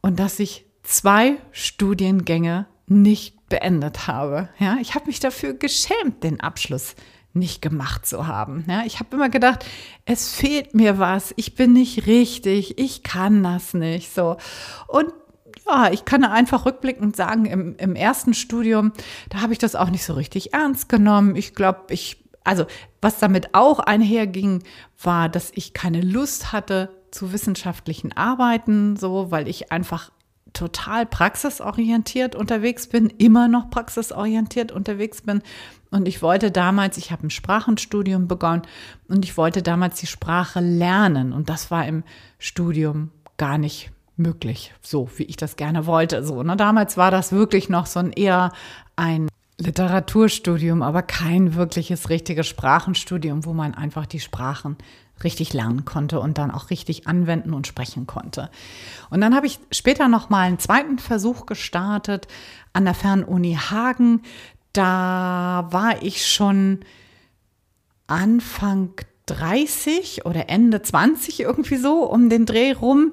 und 0.00 0.18
dass 0.18 0.40
ich 0.40 0.64
zwei 0.82 1.36
Studiengänge 1.50 2.66
nicht 2.86 3.50
beendet 3.50 4.06
habe. 4.06 4.48
Ja, 4.58 4.78
ich 4.80 4.94
habe 4.94 5.08
mich 5.08 5.20
dafür 5.20 5.52
geschämt, 5.52 6.24
den 6.24 6.40
Abschluss 6.40 6.94
nicht 7.34 7.62
gemacht 7.62 8.06
zu 8.06 8.26
haben. 8.26 8.64
Ja, 8.68 8.82
ich 8.84 9.00
habe 9.00 9.16
immer 9.16 9.28
gedacht, 9.28 9.64
es 10.04 10.34
fehlt 10.34 10.74
mir 10.74 10.98
was, 10.98 11.32
ich 11.36 11.54
bin 11.54 11.72
nicht 11.72 12.06
richtig, 12.06 12.78
ich 12.78 13.02
kann 13.02 13.42
das 13.42 13.74
nicht 13.74 14.14
so. 14.14 14.36
Und 14.88 15.12
ja, 15.66 15.90
ich 15.92 16.04
kann 16.04 16.24
einfach 16.24 16.66
rückblickend 16.66 17.16
sagen, 17.16 17.46
im, 17.46 17.76
im 17.76 17.94
ersten 17.94 18.34
Studium, 18.34 18.92
da 19.30 19.40
habe 19.40 19.52
ich 19.52 19.58
das 19.58 19.74
auch 19.74 19.90
nicht 19.90 20.04
so 20.04 20.14
richtig 20.14 20.54
ernst 20.54 20.88
genommen. 20.88 21.36
Ich 21.36 21.54
glaube, 21.54 21.80
ich, 21.88 22.24
also 22.44 22.66
was 23.00 23.18
damit 23.18 23.54
auch 23.54 23.78
einherging, 23.78 24.62
war, 25.02 25.28
dass 25.28 25.50
ich 25.54 25.72
keine 25.72 26.00
Lust 26.00 26.52
hatte 26.52 26.90
zu 27.10 27.32
wissenschaftlichen 27.32 28.16
Arbeiten, 28.16 28.96
so, 28.96 29.30
weil 29.30 29.48
ich 29.48 29.72
einfach 29.72 30.10
total 30.52 31.06
praxisorientiert 31.06 32.34
unterwegs 32.34 32.86
bin, 32.86 33.08
immer 33.08 33.48
noch 33.48 33.70
praxisorientiert 33.70 34.72
unterwegs 34.72 35.22
bin. 35.22 35.42
Und 35.90 36.08
ich 36.08 36.22
wollte 36.22 36.50
damals, 36.50 36.96
ich 36.96 37.12
habe 37.12 37.26
ein 37.26 37.30
Sprachenstudium 37.30 38.28
begonnen 38.28 38.62
und 39.08 39.24
ich 39.24 39.36
wollte 39.36 39.62
damals 39.62 40.00
die 40.00 40.06
Sprache 40.06 40.60
lernen. 40.60 41.32
Und 41.32 41.48
das 41.48 41.70
war 41.70 41.86
im 41.86 42.02
Studium 42.38 43.10
gar 43.36 43.58
nicht 43.58 43.90
möglich, 44.16 44.72
so 44.80 45.08
wie 45.16 45.24
ich 45.24 45.36
das 45.36 45.56
gerne 45.56 45.86
wollte. 45.86 46.24
So, 46.24 46.42
ne? 46.42 46.56
Damals 46.56 46.96
war 46.96 47.10
das 47.10 47.32
wirklich 47.32 47.68
noch 47.68 47.86
so 47.86 48.00
ein 48.00 48.12
eher 48.12 48.52
ein 48.96 49.28
Literaturstudium, 49.58 50.82
aber 50.82 51.02
kein 51.02 51.54
wirkliches 51.54 52.08
richtiges 52.08 52.46
Sprachenstudium, 52.48 53.44
wo 53.44 53.52
man 53.52 53.74
einfach 53.74 54.06
die 54.06 54.20
Sprachen 54.20 54.76
richtig 55.24 55.52
lernen 55.52 55.84
konnte 55.84 56.20
und 56.20 56.38
dann 56.38 56.50
auch 56.50 56.70
richtig 56.70 57.06
anwenden 57.06 57.54
und 57.54 57.66
sprechen 57.66 58.06
konnte. 58.06 58.50
Und 59.10 59.20
dann 59.20 59.34
habe 59.34 59.46
ich 59.46 59.58
später 59.70 60.08
noch 60.08 60.30
mal 60.30 60.42
einen 60.42 60.58
zweiten 60.58 60.98
Versuch 60.98 61.46
gestartet 61.46 62.28
an 62.72 62.84
der 62.84 62.94
Fernuni 62.94 63.54
Hagen. 63.54 64.22
Da 64.72 65.68
war 65.70 66.02
ich 66.02 66.26
schon 66.26 66.80
Anfang 68.06 68.94
30 69.26 70.26
oder 70.26 70.48
Ende 70.48 70.82
20 70.82 71.40
irgendwie 71.40 71.76
so 71.76 72.04
um 72.04 72.28
den 72.28 72.46
Dreh 72.46 72.72
rum 72.72 73.12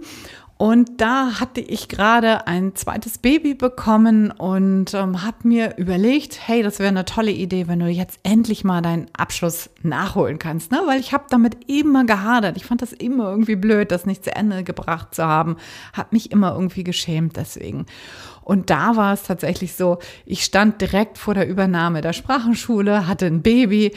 und 0.62 1.00
da 1.00 1.40
hatte 1.40 1.62
ich 1.62 1.88
gerade 1.88 2.46
ein 2.46 2.76
zweites 2.76 3.18
Baby 3.18 3.54
bekommen 3.54 4.30
und 4.30 4.94
ähm, 4.94 5.24
habe 5.24 5.48
mir 5.48 5.78
überlegt, 5.78 6.38
hey, 6.46 6.64
das 6.64 6.80
wäre 6.80 6.90
eine 6.90 7.06
tolle 7.06 7.32
Idee, 7.32 7.70
wenn 7.70 7.80
du 7.80 7.88
jetzt 7.88 8.20
endlich 8.24 8.66
mal 8.66 8.82
deinen 8.82 9.08
Abschluss 9.16 9.70
nachholen 9.84 10.38
kannst, 10.38 10.74
ne? 10.74 10.82
Weil 10.86 11.00
ich 11.00 11.14
habe 11.14 11.24
damit 11.30 11.70
immer 11.70 12.04
gehadert. 12.04 12.58
Ich 12.58 12.66
fand 12.66 12.82
das 12.82 12.92
immer 12.92 13.32
irgendwie 13.32 13.56
blöd, 13.56 13.90
das 13.90 14.06
nicht 14.06 14.26
zu 14.26 14.36
Ende 14.36 14.66
gebracht 14.66 15.16
zu 15.16 15.24
haben. 15.24 15.56
Habe 15.94 16.10
mich 16.12 16.30
immer 16.34 16.52
irgendwie 16.56 16.84
geschämt 16.84 17.38
deswegen. 17.38 17.86
Und 18.50 18.72
da 18.72 18.96
war 18.96 19.14
es 19.14 19.22
tatsächlich 19.22 19.76
so, 19.76 20.00
ich 20.26 20.44
stand 20.44 20.82
direkt 20.82 21.20
vor 21.20 21.36
der 21.36 21.48
Übernahme 21.48 22.02
der 22.02 22.14
Sprachenschule, 22.14 23.06
hatte 23.06 23.28
ein 23.28 23.44
Baby 23.44 23.94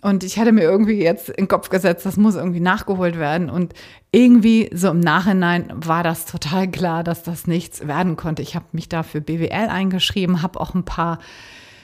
und 0.00 0.22
ich 0.22 0.38
hatte 0.38 0.52
mir 0.52 0.62
irgendwie 0.62 1.02
jetzt 1.02 1.28
in 1.28 1.46
den 1.46 1.48
Kopf 1.48 1.70
gesetzt, 1.70 2.06
das 2.06 2.16
muss 2.16 2.36
irgendwie 2.36 2.60
nachgeholt 2.60 3.18
werden. 3.18 3.50
Und 3.50 3.74
irgendwie 4.12 4.70
so 4.72 4.90
im 4.90 5.00
Nachhinein 5.00 5.72
war 5.74 6.04
das 6.04 6.24
total 6.24 6.70
klar, 6.70 7.02
dass 7.02 7.24
das 7.24 7.48
nichts 7.48 7.88
werden 7.88 8.16
konnte. 8.16 8.42
Ich 8.42 8.54
habe 8.54 8.66
mich 8.70 8.88
da 8.88 9.02
für 9.02 9.20
BWL 9.20 9.68
eingeschrieben, 9.68 10.40
habe 10.40 10.60
auch 10.60 10.72
ein 10.76 10.84
paar 10.84 11.18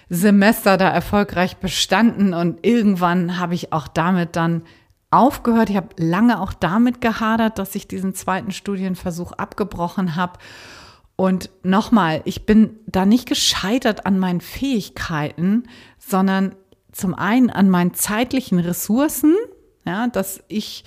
Semester 0.09 0.76
da 0.76 0.91
erfolgreich 0.91 1.57
bestanden 1.57 2.35
und 2.35 2.64
irgendwann 2.64 3.41
habe 3.41 3.57
ich 3.57 3.73
auch 3.73 3.88
damit 3.88 4.37
dann 4.37 4.62
aufgehört. 5.11 5.71
Ich 5.71 5.76
habe 5.76 5.88
lange 5.97 6.41
auch 6.41 6.52
damit 6.52 7.00
gehadert, 7.00 7.59
dass 7.59 7.75
ich 7.75 7.88
diesen 7.88 8.14
zweiten 8.14 8.52
Studienversuch 8.52 9.33
abgebrochen 9.33 10.14
habe 10.14 10.38
und 11.23 11.50
nochmal, 11.62 12.21
ich 12.25 12.47
bin 12.47 12.81
da 12.87 13.07
nicht 13.07 13.29
gescheitert 13.29 14.07
an 14.07 14.19
meinen 14.19 14.41
Fähigkeiten, 14.41 15.69
sondern 15.97 16.57
zum 16.91 17.14
einen 17.14 17.49
an 17.49 17.71
meinen 17.71 17.95
zeitlichen 17.95 18.59
Ressourcen, 18.59 19.37
ja, 19.87 20.09
dass 20.09 20.43
ich 20.49 20.83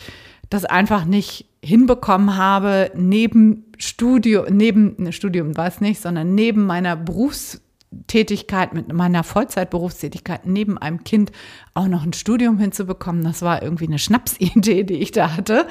das 0.50 0.66
einfach 0.66 1.06
nicht 1.06 1.46
hinbekommen 1.64 2.36
habe, 2.36 2.92
neben 2.96 3.72
Studio, 3.78 4.46
neben 4.50 5.02
ne, 5.02 5.14
Studium 5.14 5.56
war 5.56 5.72
nicht, 5.80 6.02
sondern 6.02 6.36
neben 6.36 6.66
meiner 6.66 6.98
Berufstätigkeit, 6.98 8.74
mit 8.74 8.92
meiner 8.92 9.24
Vollzeitberufstätigkeit, 9.24 10.46
neben 10.46 10.78
einem 10.78 11.06
Kind 11.06 11.32
auch 11.74 11.88
noch 11.88 12.04
ein 12.04 12.12
Studium 12.12 12.58
hinzubekommen. 12.58 13.24
Das 13.24 13.42
war 13.42 13.64
irgendwie 13.64 13.88
eine 13.88 14.00
Schnapsidee, 14.00 14.84
die 14.84 14.96
ich 14.96 15.14
da 15.14 15.38
hatte. 15.38 15.66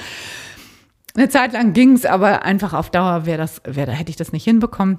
Eine 1.16 1.28
Zeit 1.28 1.52
lang 1.52 1.72
ging 1.72 1.92
es, 1.92 2.06
aber 2.06 2.42
einfach 2.42 2.72
auf 2.72 2.90
Dauer 2.90 3.24
wäre 3.24 3.38
das, 3.38 3.62
wäre, 3.64 3.92
hätte 3.92 4.10
ich 4.10 4.16
das 4.16 4.32
nicht 4.32 4.44
hinbekommen. 4.44 4.98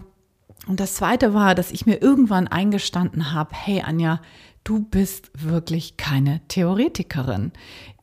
Und 0.67 0.79
das 0.79 0.95
zweite 0.95 1.34
war, 1.34 1.55
dass 1.55 1.72
ich 1.72 1.86
mir 1.86 2.01
irgendwann 2.01 2.48
eingestanden 2.48 3.34
habe, 3.34 3.51
hey 3.53 3.84
Anja, 3.86 4.22
du 4.63 4.79
bist 4.79 5.29
wirklich 5.34 5.98
keine 5.98 6.41
Theoretikerin. 6.48 7.51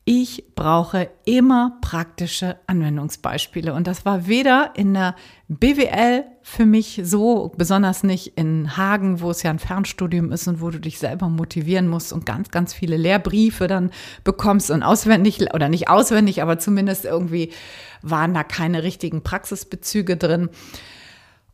Ich 0.05 0.53
brauche 0.55 1.09
immer 1.23 1.77
praktische 1.79 2.57
Anwendungsbeispiele. 2.67 3.73
Und 3.73 3.87
das 3.87 4.03
war 4.03 4.27
weder 4.27 4.71
in 4.75 4.93
der 4.93 5.15
BWL 5.47 6.25
für 6.41 6.65
mich 6.65 6.99
so, 7.05 7.53
besonders 7.55 8.03
nicht 8.03 8.37
in 8.37 8.75
Hagen, 8.75 9.21
wo 9.21 9.29
es 9.29 9.43
ja 9.43 9.49
ein 9.49 9.59
Fernstudium 9.59 10.33
ist 10.33 10.45
und 10.49 10.59
wo 10.59 10.71
du 10.71 10.79
dich 10.79 10.99
selber 10.99 11.29
motivieren 11.29 11.87
musst 11.87 12.11
und 12.11 12.25
ganz, 12.25 12.51
ganz 12.51 12.73
viele 12.73 12.97
Lehrbriefe 12.97 13.67
dann 13.67 13.91
bekommst 14.25 14.71
und 14.71 14.83
auswendig 14.83 15.53
oder 15.53 15.69
nicht 15.69 15.87
auswendig, 15.87 16.41
aber 16.41 16.59
zumindest 16.59 17.05
irgendwie 17.05 17.53
waren 18.01 18.33
da 18.33 18.43
keine 18.43 18.83
richtigen 18.83 19.23
Praxisbezüge 19.23 20.17
drin. 20.17 20.49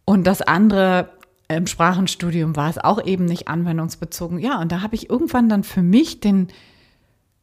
Und 0.06 0.26
das 0.26 0.42
andere 0.42 1.12
im 1.50 1.68
Sprachenstudium 1.68 2.56
war 2.56 2.72
es 2.72 2.80
auch 2.80 3.06
eben 3.06 3.26
nicht 3.26 3.48
anwendungsbezogen. 3.48 4.40
Ja, 4.40 4.60
und 4.60 4.72
da 4.72 4.82
habe 4.82 4.96
ich 4.96 5.08
irgendwann 5.08 5.50
dann 5.50 5.64
für 5.64 5.84
mich 5.84 6.20
den 6.20 6.48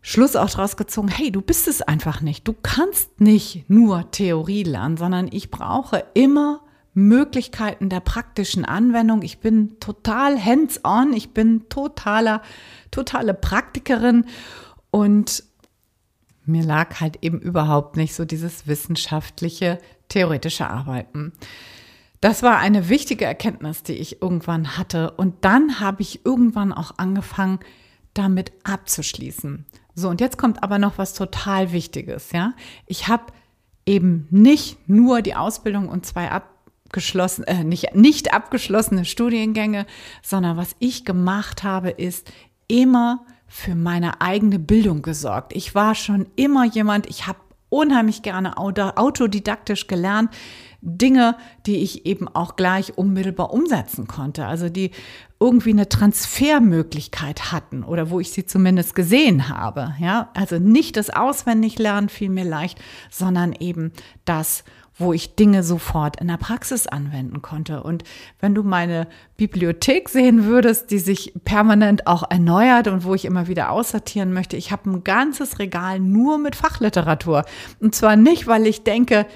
Schluss 0.08 0.36
auch 0.36 0.48
daraus 0.48 0.76
gezogen, 0.76 1.08
hey, 1.08 1.32
du 1.32 1.40
bist 1.40 1.66
es 1.66 1.82
einfach 1.82 2.20
nicht. 2.20 2.46
Du 2.46 2.52
kannst 2.52 3.20
nicht 3.20 3.68
nur 3.68 4.08
Theorie 4.12 4.62
lernen, 4.62 4.96
sondern 4.96 5.28
ich 5.32 5.50
brauche 5.50 6.04
immer 6.14 6.60
Möglichkeiten 6.94 7.88
der 7.88 7.98
praktischen 7.98 8.64
Anwendung. 8.64 9.22
Ich 9.22 9.40
bin 9.40 9.80
total 9.80 10.40
hands-on, 10.40 11.12
ich 11.12 11.30
bin 11.30 11.68
totaler, 11.68 12.40
totale 12.92 13.34
Praktikerin 13.34 14.26
und 14.92 15.42
mir 16.44 16.62
lag 16.62 17.00
halt 17.00 17.18
eben 17.22 17.40
überhaupt 17.40 17.96
nicht 17.96 18.14
so 18.14 18.24
dieses 18.24 18.68
wissenschaftliche, 18.68 19.80
theoretische 20.08 20.70
Arbeiten. 20.70 21.32
Das 22.20 22.44
war 22.44 22.58
eine 22.58 22.88
wichtige 22.88 23.24
Erkenntnis, 23.24 23.82
die 23.82 23.94
ich 23.94 24.22
irgendwann 24.22 24.78
hatte. 24.78 25.10
Und 25.10 25.44
dann 25.44 25.80
habe 25.80 26.02
ich 26.02 26.24
irgendwann 26.24 26.72
auch 26.72 26.92
angefangen, 26.96 27.58
damit 28.14 28.52
abzuschließen. 28.62 29.66
So, 29.98 30.10
und 30.10 30.20
jetzt 30.20 30.36
kommt 30.36 30.62
aber 30.62 30.78
noch 30.78 30.98
was 30.98 31.14
total 31.14 31.72
Wichtiges, 31.72 32.30
ja. 32.32 32.52
Ich 32.86 33.08
habe 33.08 33.32
eben 33.86 34.28
nicht 34.30 34.76
nur 34.88 35.22
die 35.22 35.34
Ausbildung 35.34 35.88
und 35.88 36.04
zwei 36.04 36.30
abgeschlossen, 36.30 37.44
äh, 37.44 37.64
nicht, 37.64 37.94
nicht 37.94 38.34
abgeschlossene 38.34 39.06
Studiengänge, 39.06 39.86
sondern 40.22 40.58
was 40.58 40.76
ich 40.80 41.06
gemacht 41.06 41.62
habe, 41.62 41.90
ist 41.90 42.30
immer 42.68 43.24
für 43.46 43.74
meine 43.74 44.20
eigene 44.20 44.58
Bildung 44.58 45.00
gesorgt. 45.00 45.56
Ich 45.56 45.74
war 45.74 45.94
schon 45.94 46.26
immer 46.36 46.66
jemand, 46.66 47.06
ich 47.06 47.26
habe 47.26 47.38
unheimlich 47.70 48.22
gerne 48.22 48.58
autodidaktisch 48.58 49.86
gelernt. 49.86 50.30
Dinge, 50.82 51.36
die 51.66 51.78
ich 51.78 52.06
eben 52.06 52.28
auch 52.28 52.54
gleich 52.54 52.96
unmittelbar 52.96 53.52
umsetzen 53.52 54.06
konnte. 54.06 54.46
Also 54.46 54.68
die 54.68 54.92
irgendwie 55.38 55.70
eine 55.70 55.88
Transfermöglichkeit 55.88 57.52
hatten 57.52 57.84
oder 57.84 58.10
wo 58.10 58.20
ich 58.20 58.32
sie 58.32 58.46
zumindest 58.46 58.94
gesehen 58.94 59.48
habe. 59.48 59.94
Ja, 60.00 60.30
also 60.34 60.58
nicht 60.58 60.96
das 60.96 61.10
Auswendiglernen 61.10 62.08
fiel 62.08 62.30
mir 62.30 62.44
leicht, 62.44 62.78
sondern 63.10 63.52
eben 63.52 63.92
das, 64.24 64.64
wo 64.98 65.12
ich 65.12 65.34
Dinge 65.34 65.62
sofort 65.62 66.20
in 66.20 66.28
der 66.28 66.38
Praxis 66.38 66.86
anwenden 66.86 67.42
konnte. 67.42 67.82
Und 67.82 68.02
wenn 68.40 68.54
du 68.54 68.62
meine 68.62 69.06
Bibliothek 69.36 70.08
sehen 70.08 70.44
würdest, 70.46 70.90
die 70.90 70.98
sich 70.98 71.34
permanent 71.44 72.06
auch 72.06 72.30
erneuert 72.30 72.88
und 72.88 73.04
wo 73.04 73.14
ich 73.14 73.26
immer 73.26 73.46
wieder 73.46 73.70
aussortieren 73.70 74.32
möchte, 74.32 74.56
ich 74.56 74.72
habe 74.72 74.88
ein 74.88 75.04
ganzes 75.04 75.58
Regal 75.58 76.00
nur 76.00 76.38
mit 76.38 76.56
Fachliteratur. 76.56 77.44
Und 77.78 77.94
zwar 77.94 78.16
nicht, 78.16 78.46
weil 78.46 78.66
ich 78.66 78.84
denke, 78.84 79.26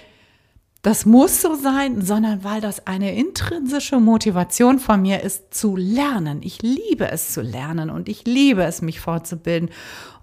das 0.83 1.05
muss 1.05 1.43
so 1.43 1.55
sein, 1.55 2.01
sondern 2.01 2.43
weil 2.43 2.63
das 2.63 2.87
eine 2.87 3.15
intrinsische 3.15 4.01
Motivation 4.01 4.79
von 4.79 5.03
mir 5.03 5.23
ist, 5.23 5.53
zu 5.53 5.77
lernen. 5.77 6.41
Ich 6.43 6.63
liebe 6.63 7.11
es 7.11 7.33
zu 7.33 7.43
lernen 7.43 7.91
und 7.91 8.09
ich 8.09 8.25
liebe 8.25 8.65
es, 8.65 8.81
mich 8.81 8.99
fortzubilden 9.01 9.71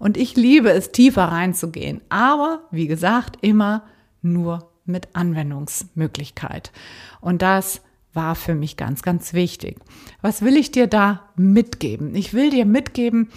und 0.00 0.16
ich 0.16 0.34
liebe 0.34 0.70
es, 0.70 0.90
tiefer 0.90 1.24
reinzugehen. 1.24 2.00
Aber, 2.08 2.62
wie 2.72 2.88
gesagt, 2.88 3.38
immer 3.40 3.84
nur 4.20 4.68
mit 4.84 5.14
Anwendungsmöglichkeit. 5.14 6.72
Und 7.20 7.42
das 7.42 7.82
war 8.12 8.34
für 8.34 8.56
mich 8.56 8.76
ganz, 8.76 9.02
ganz 9.02 9.34
wichtig. 9.34 9.76
Was 10.22 10.42
will 10.42 10.56
ich 10.56 10.72
dir 10.72 10.88
da 10.88 11.28
mitgeben? 11.36 12.16
Ich 12.16 12.34
will 12.34 12.50
dir 12.50 12.64
mitgeben, 12.64 13.30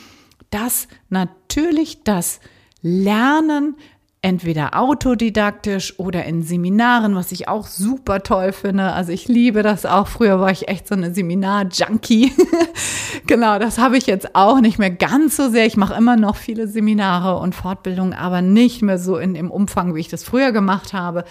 dass 0.50 0.88
natürlich 1.10 2.04
das 2.04 2.40
Lernen 2.82 3.76
entweder 4.24 4.78
autodidaktisch 4.80 5.98
oder 5.98 6.26
in 6.26 6.44
Seminaren, 6.44 7.16
was 7.16 7.32
ich 7.32 7.48
auch 7.48 7.66
super 7.66 8.22
toll 8.22 8.52
finde. 8.52 8.94
Also 8.94 9.12
ich 9.12 9.28
liebe 9.28 9.64
das 9.64 9.86
auch. 9.86 10.08
Früher 10.08 10.40
war 10.40 10.52
ich 10.52 10.68
echt 10.68 10.88
so 10.88 10.94
eine 10.94 11.14
Seminar-Junkie. 11.14 12.32
genau, 13.28 13.58
das 13.58 13.80
habe 13.80 13.98
ich 13.98 14.06
jetzt 14.06 14.36
auch 14.36 14.62
nicht 14.62 14.78
mehr 14.78 14.92
ganz 14.92 15.38
so 15.38 15.50
sehr. 15.50 15.66
Ich 15.66 15.76
mache 15.76 15.96
immer 15.96 16.18
noch 16.18 16.36
viele 16.36 16.68
Seminare 16.68 17.40
und 17.40 17.56
Fortbildungen, 17.56 18.14
aber 18.14 18.44
nicht 18.44 18.84
mehr 18.84 19.00
so 19.00 19.18
in 19.18 19.34
dem 19.34 19.50
Umfang, 19.50 19.96
wie 19.96 20.02
ich 20.02 20.10
das 20.10 20.24
früher 20.24 20.52
gemacht 20.52 20.94
habe. 20.94 21.24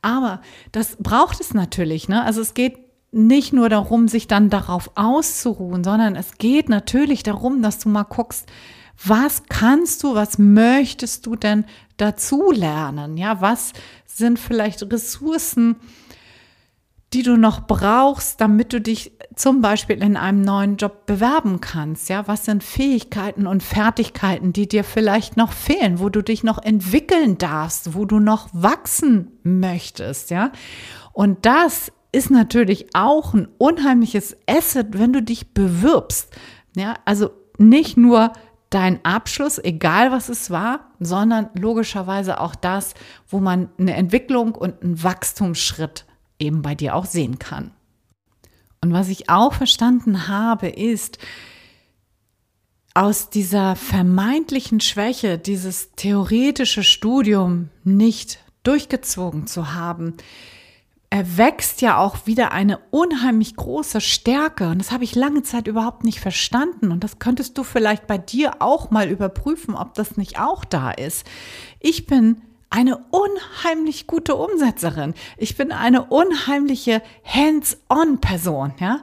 Aber 0.00 0.40
das 0.72 0.96
braucht 0.96 1.40
es 1.40 1.54
natürlich. 1.54 2.08
Ne? 2.08 2.24
Also 2.24 2.40
es 2.40 2.54
geht 2.54 2.76
nicht 3.12 3.52
nur 3.52 3.68
darum, 3.68 4.08
sich 4.08 4.26
dann 4.26 4.50
darauf 4.50 4.90
auszuruhen, 4.96 5.84
sondern 5.84 6.16
es 6.16 6.38
geht 6.38 6.68
natürlich 6.68 7.22
darum, 7.22 7.62
dass 7.62 7.78
du 7.78 7.88
mal 7.88 8.02
guckst, 8.02 8.48
was 9.04 9.44
kannst 9.48 10.02
du, 10.02 10.14
was 10.14 10.38
möchtest 10.38 11.26
du 11.26 11.36
denn 11.36 11.64
dazu 11.96 12.50
lernen? 12.50 13.16
Ja, 13.16 13.40
was 13.40 13.72
sind 14.06 14.38
vielleicht 14.38 14.82
Ressourcen, 14.92 15.76
die 17.12 17.22
du 17.22 17.36
noch 17.36 17.66
brauchst, 17.66 18.40
damit 18.40 18.72
du 18.72 18.80
dich 18.80 19.12
zum 19.34 19.60
Beispiel 19.60 20.02
in 20.02 20.16
einem 20.16 20.40
neuen 20.40 20.76
Job 20.76 21.06
bewerben 21.06 21.60
kannst? 21.60 22.08
Ja, 22.08 22.26
was 22.26 22.44
sind 22.44 22.64
Fähigkeiten 22.64 23.46
und 23.46 23.62
Fertigkeiten, 23.62 24.52
die 24.52 24.68
dir 24.68 24.84
vielleicht 24.84 25.36
noch 25.36 25.52
fehlen, 25.52 25.98
wo 25.98 26.08
du 26.08 26.22
dich 26.22 26.42
noch 26.42 26.62
entwickeln 26.62 27.38
darfst, 27.38 27.94
wo 27.94 28.04
du 28.04 28.18
noch 28.18 28.48
wachsen 28.52 29.38
möchtest? 29.42 30.30
Ja, 30.30 30.52
und 31.12 31.44
das 31.44 31.92
ist 32.12 32.30
natürlich 32.30 32.94
auch 32.94 33.34
ein 33.34 33.48
unheimliches 33.58 34.36
Asset, 34.46 34.98
wenn 34.98 35.12
du 35.12 35.22
dich 35.22 35.54
bewirbst. 35.54 36.34
Ja, 36.76 36.94
also 37.04 37.30
nicht 37.58 37.96
nur 37.96 38.32
dein 38.74 39.04
Abschluss, 39.04 39.58
egal 39.58 40.12
was 40.12 40.28
es 40.28 40.50
war, 40.50 40.90
sondern 40.98 41.50
logischerweise 41.54 42.40
auch 42.40 42.54
das, 42.54 42.94
wo 43.28 43.38
man 43.38 43.68
eine 43.78 43.94
Entwicklung 43.94 44.54
und 44.54 44.82
einen 44.82 45.02
Wachstumsschritt 45.02 46.06
eben 46.38 46.62
bei 46.62 46.74
dir 46.74 46.94
auch 46.94 47.06
sehen 47.06 47.38
kann. 47.38 47.72
Und 48.80 48.92
was 48.92 49.08
ich 49.08 49.30
auch 49.30 49.54
verstanden 49.54 50.26
habe, 50.28 50.68
ist, 50.68 51.18
aus 52.94 53.30
dieser 53.30 53.76
vermeintlichen 53.76 54.80
Schwäche, 54.80 55.38
dieses 55.38 55.92
theoretische 55.92 56.82
Studium 56.82 57.70
nicht 57.84 58.38
durchgezogen 58.64 59.46
zu 59.46 59.74
haben, 59.74 60.16
erwächst 61.12 61.82
ja 61.82 61.98
auch 61.98 62.26
wieder 62.26 62.52
eine 62.52 62.78
unheimlich 62.90 63.54
große 63.54 64.00
Stärke. 64.00 64.70
Und 64.70 64.78
das 64.78 64.92
habe 64.92 65.04
ich 65.04 65.14
lange 65.14 65.42
Zeit 65.42 65.66
überhaupt 65.66 66.04
nicht 66.04 66.20
verstanden. 66.20 66.90
Und 66.90 67.04
das 67.04 67.18
könntest 67.18 67.58
du 67.58 67.64
vielleicht 67.64 68.06
bei 68.06 68.16
dir 68.16 68.62
auch 68.62 68.90
mal 68.90 69.10
überprüfen, 69.10 69.74
ob 69.74 69.92
das 69.92 70.16
nicht 70.16 70.40
auch 70.40 70.64
da 70.64 70.90
ist. 70.90 71.26
Ich 71.80 72.06
bin 72.06 72.40
eine 72.70 72.96
unheimlich 73.10 74.06
gute 74.06 74.36
Umsetzerin. 74.36 75.12
Ich 75.36 75.54
bin 75.54 75.70
eine 75.70 76.04
unheimliche 76.04 77.02
Hands-on-Person, 77.26 78.72
ja. 78.80 79.02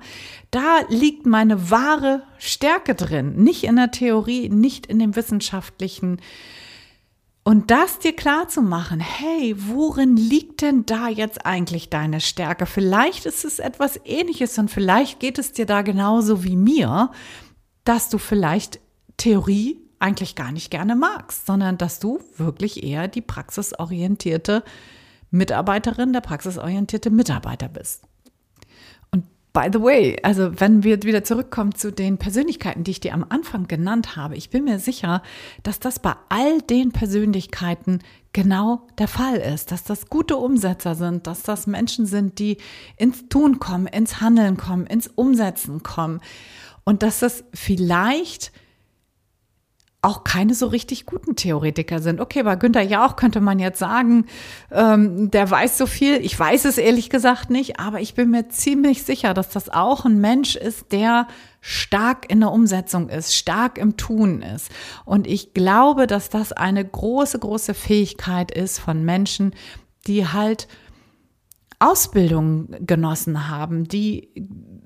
Da 0.50 0.80
liegt 0.90 1.28
meine 1.28 1.70
wahre 1.70 2.24
Stärke 2.40 2.96
drin. 2.96 3.36
Nicht 3.36 3.66
in 3.66 3.76
der 3.76 3.92
Theorie, 3.92 4.50
nicht 4.50 4.88
in 4.88 4.98
dem 4.98 5.16
wissenschaftlichen 5.16 6.20
und 7.44 7.72
das 7.72 8.00
dir 8.00 8.16
klar 8.16 8.48
zu 8.48 8.62
machen, 8.62 9.00
hey, 9.00 9.56
worin 9.58 10.16
liegt 10.18 10.62
denn 10.62 10.86
da 10.86 11.08
jetzt 11.08 11.46
eigentlich 11.46 11.90
deine 11.90 12.22
Stärke? 12.22 12.66
Vielleicht 12.66 13.26
ist 13.26 13.46
es 13.46 13.60
etwas 13.60 14.00
ähnliches 14.06 14.58
und 14.58 14.70
vielleicht 14.70 15.20
geht 15.20 15.40
es 15.40 15.52
dir 15.52 15.66
da 15.66 15.82
genauso 15.82 16.44
wie 16.44 16.56
mir, 16.56 17.12
dass 17.86 18.10
du 18.10 18.18
vielleicht 18.18 18.80
Theorie 19.18 19.80
eigentlich 20.00 20.36
gar 20.36 20.52
nicht 20.52 20.72
gerne 20.72 20.96
magst, 20.96 21.46
sondern 21.46 21.78
dass 21.78 22.00
du 22.00 22.20
wirklich 22.38 22.84
eher 22.84 23.08
die 23.08 23.22
praxisorientierte 23.22 24.64
Mitarbeiterin, 25.32 26.14
der 26.14 26.22
praxisorientierte 26.22 27.10
Mitarbeiter 27.10 27.68
bist. 27.68 28.04
By 29.60 29.68
the 29.74 29.82
way, 29.82 30.16
also 30.24 30.58
wenn 30.62 30.86
wir 30.86 31.04
wieder 31.04 31.26
zurückkommen 31.26 31.76
zu 31.76 31.92
den 31.92 32.18
Persönlichkeiten, 32.18 32.86
die 32.86 32.92
ich 32.92 33.02
dir 33.02 33.14
am 33.14 33.26
Anfang 33.28 33.68
genannt 33.68 34.16
habe, 34.16 34.38
ich 34.38 34.50
bin 34.50 34.64
mir 34.64 34.80
sicher, 34.80 35.22
dass 35.64 35.82
das 35.82 36.00
bei 36.00 36.14
all 36.30 36.62
den 36.62 36.94
Persönlichkeiten 36.94 38.00
genau 38.32 38.88
der 39.00 39.10
Fall 39.10 39.36
ist, 39.36 39.74
dass 39.74 39.84
das 39.84 40.08
gute 40.08 40.38
Umsetzer 40.38 40.96
sind, 40.96 41.28
dass 41.28 41.44
das 41.44 41.68
Menschen 41.68 42.06
sind, 42.06 42.40
die 42.40 42.56
ins 42.96 43.28
Tun 43.28 43.60
kommen, 43.60 43.88
ins 43.88 44.22
Handeln 44.22 44.56
kommen, 44.56 44.88
ins 44.88 45.08
Umsetzen 45.08 45.84
kommen. 45.84 46.22
Und 46.86 47.04
dass 47.04 47.20
das 47.20 47.44
vielleicht 47.54 48.54
auch 50.02 50.24
keine 50.24 50.54
so 50.54 50.68
richtig 50.68 51.06
guten 51.06 51.36
Theoretiker 51.36 52.00
sind. 52.00 52.22
Okay, 52.22 52.44
bei 52.44 52.56
Günther 52.56 52.82
Jauch 52.82 53.18
könnte 53.18 53.42
man 53.42 53.60
jetzt 53.60 53.80
sagen, 53.80 54.28
ähm, 54.72 55.30
der 55.30 55.50
weiß 55.50 55.78
so 55.78 55.88
viel. 55.88 56.24
Ich 56.24 56.40
weiß 56.40 56.64
es 56.66 56.78
ehrlich 56.78 57.10
gesagt 57.10 57.50
nicht, 57.50 57.80
aber 57.80 58.00
ich 58.00 58.14
bin 58.14 58.32
mir 58.32 58.48
ziemlich 58.48 59.04
sicher, 59.04 59.34
dass 59.34 59.50
das 59.50 59.68
auch 59.70 60.06
ein 60.06 60.22
Mensch 60.22 60.56
ist, 60.56 60.94
der 60.94 61.28
stark 61.60 62.32
in 62.32 62.40
der 62.40 62.52
Umsetzung 62.52 63.10
ist, 63.10 63.36
stark 63.36 63.78
im 63.78 63.98
Tun 63.98 64.42
ist. 64.42 64.72
Und 65.04 65.28
ich 65.28 65.54
glaube, 65.54 66.08
dass 66.08 66.30
das 66.30 66.54
eine 66.54 66.86
große, 66.86 67.38
große 67.38 67.74
Fähigkeit 67.74 68.52
ist 68.52 68.80
von 68.80 69.04
Menschen, 69.04 69.54
die 70.08 70.26
halt 70.28 70.70
Ausbildung 71.80 72.70
genossen 72.80 73.50
haben, 73.50 73.86
die 73.86 74.30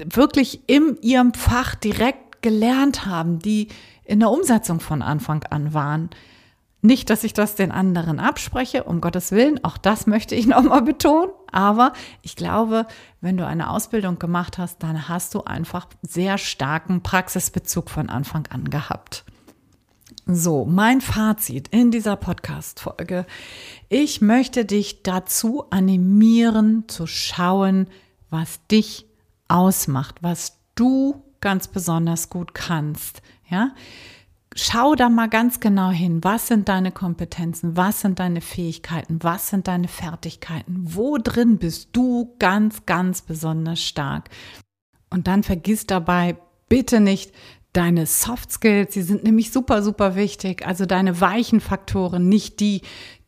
wirklich 0.03 0.61
in 0.67 0.97
ihrem 1.01 1.35
Fach 1.35 1.75
direkt 1.75 2.41
gelernt 2.41 3.05
haben, 3.05 3.39
die 3.39 3.69
in 4.05 4.19
der 4.19 4.29
Umsetzung 4.29 4.79
von 4.79 5.01
Anfang 5.01 5.43
an 5.49 5.73
waren. 5.73 6.09
Nicht, 6.81 7.09
dass 7.09 7.23
ich 7.23 7.31
das 7.33 7.55
den 7.55 7.71
anderen 7.71 8.19
abspreche, 8.19 8.83
um 8.83 8.99
Gottes 8.99 9.31
Willen, 9.31 9.63
auch 9.63 9.77
das 9.77 10.05
möchte 10.05 10.35
ich 10.35 10.47
nochmal 10.47 10.81
betonen, 10.81 11.31
aber 11.51 11.93
ich 12.21 12.35
glaube, 12.35 12.87
wenn 13.21 13.37
du 13.37 13.47
eine 13.47 13.69
Ausbildung 13.69 14.19
gemacht 14.19 14.57
hast, 14.57 14.83
dann 14.83 15.07
hast 15.07 15.33
du 15.33 15.43
einfach 15.43 15.87
sehr 16.01 16.37
starken 16.37 17.01
Praxisbezug 17.01 17.89
von 17.89 18.09
Anfang 18.09 18.47
an 18.47 18.69
gehabt. 18.69 19.23
So, 20.25 20.65
mein 20.65 21.01
Fazit 21.01 21.67
in 21.69 21.91
dieser 21.91 22.15
Podcast-Folge. 22.15 23.25
Ich 23.89 24.21
möchte 24.21 24.63
dich 24.63 25.03
dazu 25.03 25.65
animieren, 25.69 26.85
zu 26.87 27.07
schauen, 27.07 27.87
was 28.29 28.65
dich 28.67 29.05
ausmacht, 29.49 30.15
was 30.21 30.59
du 30.75 31.23
ganz 31.41 31.67
besonders 31.67 32.29
gut 32.29 32.53
kannst. 32.53 33.21
Ja? 33.49 33.73
Schau 34.55 34.93
da 34.93 35.09
mal 35.09 35.29
ganz 35.29 35.59
genau 35.59 35.89
hin, 35.89 36.23
was 36.23 36.47
sind 36.47 36.69
deine 36.69 36.91
Kompetenzen, 36.91 37.75
was 37.75 38.01
sind 38.01 38.19
deine 38.19 38.41
Fähigkeiten, 38.41 39.17
was 39.23 39.49
sind 39.49 39.67
deine 39.67 39.87
Fertigkeiten, 39.87 40.83
wo 40.83 41.17
drin 41.17 41.57
bist 41.57 41.89
du 41.93 42.35
ganz, 42.37 42.85
ganz 42.85 43.21
besonders 43.23 43.81
stark. 43.81 44.29
Und 45.09 45.27
dann 45.27 45.41
vergiss 45.41 45.87
dabei 45.87 46.37
bitte 46.69 46.99
nicht 46.99 47.31
deine 47.73 48.05
Soft 48.05 48.51
Skills, 48.51 48.93
die 48.93 49.01
sind 49.01 49.23
nämlich 49.23 49.51
super, 49.51 49.81
super 49.81 50.15
wichtig. 50.15 50.65
Also 50.65 50.85
deine 50.85 51.19
weichen 51.19 51.59
Faktoren, 51.59 52.29
nicht 52.29 52.59
die, 52.59 52.81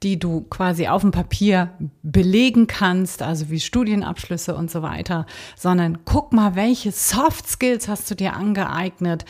die 0.03 0.19
du 0.19 0.41
quasi 0.41 0.87
auf 0.87 1.01
dem 1.01 1.09
Papier 1.09 1.73
belegen 2.03 2.67
kannst, 2.67 3.23
also 3.23 3.49
wie 3.49 3.59
Studienabschlüsse 3.59 4.55
und 4.55 4.69
so 4.69 4.83
weiter, 4.83 5.25
sondern 5.57 6.05
guck 6.05 6.31
mal, 6.31 6.55
welche 6.55 6.91
Soft 6.91 7.47
Skills 7.47 7.87
hast 7.87 8.09
du 8.11 8.15
dir 8.15 8.35
angeeignet 8.35 9.25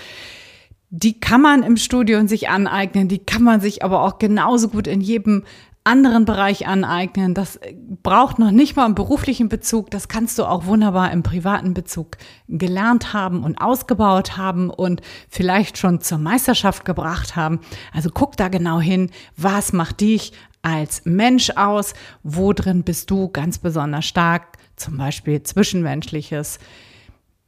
die 0.97 1.19
kann 1.19 1.41
man 1.41 1.63
im 1.63 1.75
Studium 1.75 2.27
sich 2.27 2.47
aneignen, 2.47 3.09
die 3.09 3.19
kann 3.19 3.43
man 3.43 3.59
sich 3.59 3.83
aber 3.83 4.03
auch 4.03 4.17
genauso 4.17 4.69
gut 4.69 4.87
in 4.87 5.01
jedem 5.01 5.43
anderen 5.83 6.25
Bereich 6.25 6.67
aneignen. 6.67 7.33
Das 7.33 7.59
braucht 8.01 8.39
noch 8.39 8.51
nicht 8.51 8.75
mal 8.75 8.85
einen 8.85 8.95
beruflichen 8.95 9.49
Bezug. 9.49 9.91
Das 9.91 10.07
kannst 10.07 10.39
du 10.39 10.45
auch 10.45 10.65
wunderbar 10.65 11.11
im 11.11 11.21
privaten 11.21 11.73
Bezug 11.73 12.17
gelernt 12.47 13.13
haben 13.13 13.43
und 13.43 13.61
ausgebaut 13.61 14.37
haben 14.37 14.69
und 14.69 15.01
vielleicht 15.29 15.77
schon 15.77 16.01
zur 16.01 16.17
Meisterschaft 16.17 16.85
gebracht 16.85 17.35
haben. 17.35 17.59
Also 17.93 18.09
guck 18.11 18.37
da 18.37 18.47
genau 18.47 18.79
hin, 18.79 19.11
was 19.35 19.73
macht 19.73 19.99
dich 19.99 20.31
als 20.63 21.03
Mensch 21.05 21.51
aus? 21.51 21.93
Wo 22.23 22.53
drin 22.53 22.83
bist 22.83 23.11
du 23.11 23.27
ganz 23.27 23.59
besonders 23.59 24.05
stark? 24.05 24.57
Zum 24.77 24.97
Beispiel 24.97 25.43
Zwischenmenschliches. 25.43 26.57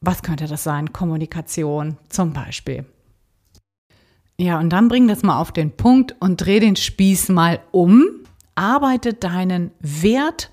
Was 0.02 0.22
könnte 0.22 0.46
das 0.46 0.64
sein? 0.64 0.94
Kommunikation 0.94 1.98
zum 2.10 2.34
Beispiel. 2.34 2.86
Ja, 4.40 4.60
und 4.60 4.70
dann 4.70 4.88
bring 4.88 5.08
das 5.08 5.24
mal 5.24 5.40
auf 5.40 5.52
den 5.52 5.76
Punkt 5.76 6.16
und 6.20 6.38
dreh 6.38 6.60
den 6.60 6.76
Spieß 6.76 7.30
mal 7.30 7.60
um. 7.72 8.06
Arbeite 8.54 9.14
deinen 9.14 9.72
Wert 9.80 10.52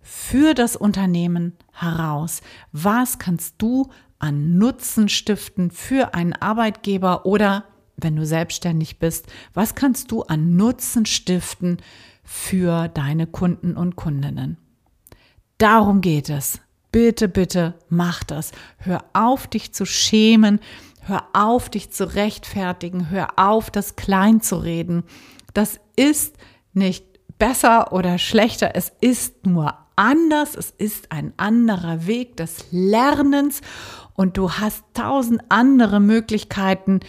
für 0.00 0.54
das 0.54 0.76
Unternehmen 0.76 1.54
heraus. 1.72 2.42
Was 2.72 3.18
kannst 3.18 3.54
du 3.58 3.90
an 4.20 4.56
Nutzen 4.56 5.08
stiften 5.08 5.70
für 5.72 6.14
einen 6.14 6.32
Arbeitgeber 6.32 7.26
oder 7.26 7.64
wenn 7.96 8.16
du 8.16 8.24
selbstständig 8.24 8.98
bist, 8.98 9.26
was 9.52 9.74
kannst 9.74 10.10
du 10.10 10.22
an 10.22 10.56
Nutzen 10.56 11.06
stiften 11.06 11.78
für 12.22 12.88
deine 12.88 13.26
Kunden 13.26 13.76
und 13.76 13.96
Kundinnen? 13.96 14.58
Darum 15.58 16.00
geht 16.00 16.28
es. 16.30 16.60
Bitte, 16.90 17.28
bitte 17.28 17.74
mach 17.88 18.22
das. 18.24 18.52
Hör 18.78 19.04
auf, 19.12 19.46
dich 19.48 19.72
zu 19.74 19.84
schämen. 19.84 20.60
Hör 21.06 21.24
auf, 21.34 21.68
dich 21.68 21.90
zu 21.90 22.14
rechtfertigen. 22.14 23.10
Hör 23.10 23.38
auf, 23.38 23.70
das 23.70 23.96
klein 23.96 24.40
zu 24.40 24.56
reden. 24.56 25.04
Das 25.52 25.78
ist 25.96 26.36
nicht 26.72 27.04
besser 27.38 27.92
oder 27.92 28.18
schlechter. 28.18 28.70
Es 28.74 28.92
ist 29.00 29.46
nur 29.46 29.74
anders. 29.96 30.54
Es 30.56 30.70
ist 30.70 31.12
ein 31.12 31.34
anderer 31.36 32.06
Weg 32.06 32.36
des 32.36 32.66
Lernens 32.70 33.60
und 34.14 34.36
du 34.36 34.52
hast 34.52 34.82
tausend 34.94 35.42
andere 35.50 36.00
Möglichkeiten, 36.00 37.00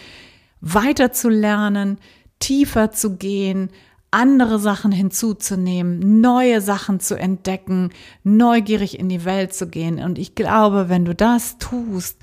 weiter 0.60 1.12
zu 1.12 1.28
lernen, 1.28 1.98
tiefer 2.38 2.92
zu 2.92 3.16
gehen, 3.16 3.70
andere 4.10 4.58
Sachen 4.58 4.92
hinzuzunehmen, 4.92 6.20
neue 6.20 6.60
Sachen 6.60 7.00
zu 7.00 7.18
entdecken, 7.18 7.90
neugierig 8.24 8.98
in 8.98 9.08
die 9.08 9.24
Welt 9.24 9.54
zu 9.54 9.68
gehen. 9.68 10.00
Und 10.00 10.18
ich 10.18 10.34
glaube, 10.34 10.88
wenn 10.88 11.04
du 11.04 11.14
das 11.14 11.58
tust, 11.58 12.18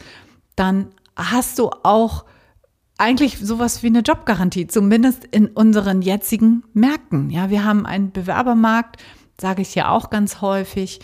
dann 0.56 0.88
hast 1.16 1.60
du 1.60 1.70
auch 1.84 2.26
eigentlich 2.98 3.40
sowas 3.40 3.84
wie 3.84 3.88
eine 3.88 4.00
Jobgarantie, 4.00 4.68
zumindest 4.68 5.26
in 5.26 5.48
unseren 5.48 6.02
jetzigen 6.02 6.64
Märkten. 6.74 7.30
Ja, 7.30 7.50
wir 7.50 7.66
haben 7.66 7.86
einen 7.86 8.12
Bewerbermarkt, 8.12 9.02
sage 9.40 9.62
ich 9.62 9.76
ja 9.76 9.90
auch 9.90 10.10
ganz 10.10 10.42
häufig. 10.42 11.00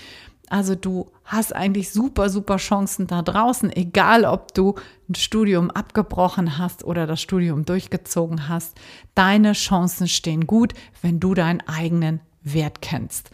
Also 0.49 0.75
du 0.75 1.11
hast 1.25 1.55
eigentlich 1.55 1.91
super, 1.91 2.29
super 2.29 2.57
Chancen 2.57 3.05
da 3.05 3.21
draußen, 3.21 3.71
egal 3.71 4.25
ob 4.25 4.53
du 4.53 4.75
ein 5.07 5.15
Studium 5.15 5.69
abgebrochen 5.69 6.57
hast 6.57 6.83
oder 6.83 7.05
das 7.05 7.21
Studium 7.21 7.65
durchgezogen 7.65 8.49
hast. 8.49 8.75
Deine 9.13 9.53
Chancen 9.53 10.07
stehen 10.07 10.47
gut, 10.47 10.73
wenn 11.01 11.19
du 11.19 11.33
deinen 11.33 11.61
eigenen 11.67 12.21
Wert 12.41 12.81
kennst. 12.81 13.29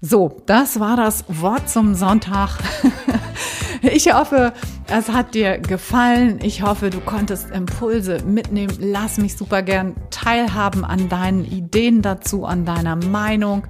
So, 0.00 0.42
das 0.46 0.80
war 0.80 0.96
das 0.96 1.24
Wort 1.28 1.70
zum 1.70 1.94
Sonntag. 1.94 2.58
Ich 3.82 4.12
hoffe, 4.12 4.52
es 4.88 5.08
hat 5.08 5.34
dir 5.34 5.58
gefallen. 5.58 6.38
Ich 6.42 6.62
hoffe, 6.62 6.90
du 6.90 7.00
konntest 7.00 7.50
Impulse 7.50 8.22
mitnehmen. 8.24 8.72
Lass 8.78 9.18
mich 9.18 9.36
super 9.36 9.62
gern 9.62 9.96
teilhaben 10.10 10.84
an 10.84 11.08
deinen 11.08 11.44
Ideen 11.44 12.02
dazu, 12.02 12.44
an 12.44 12.64
deiner 12.64 12.96
Meinung. 12.96 13.66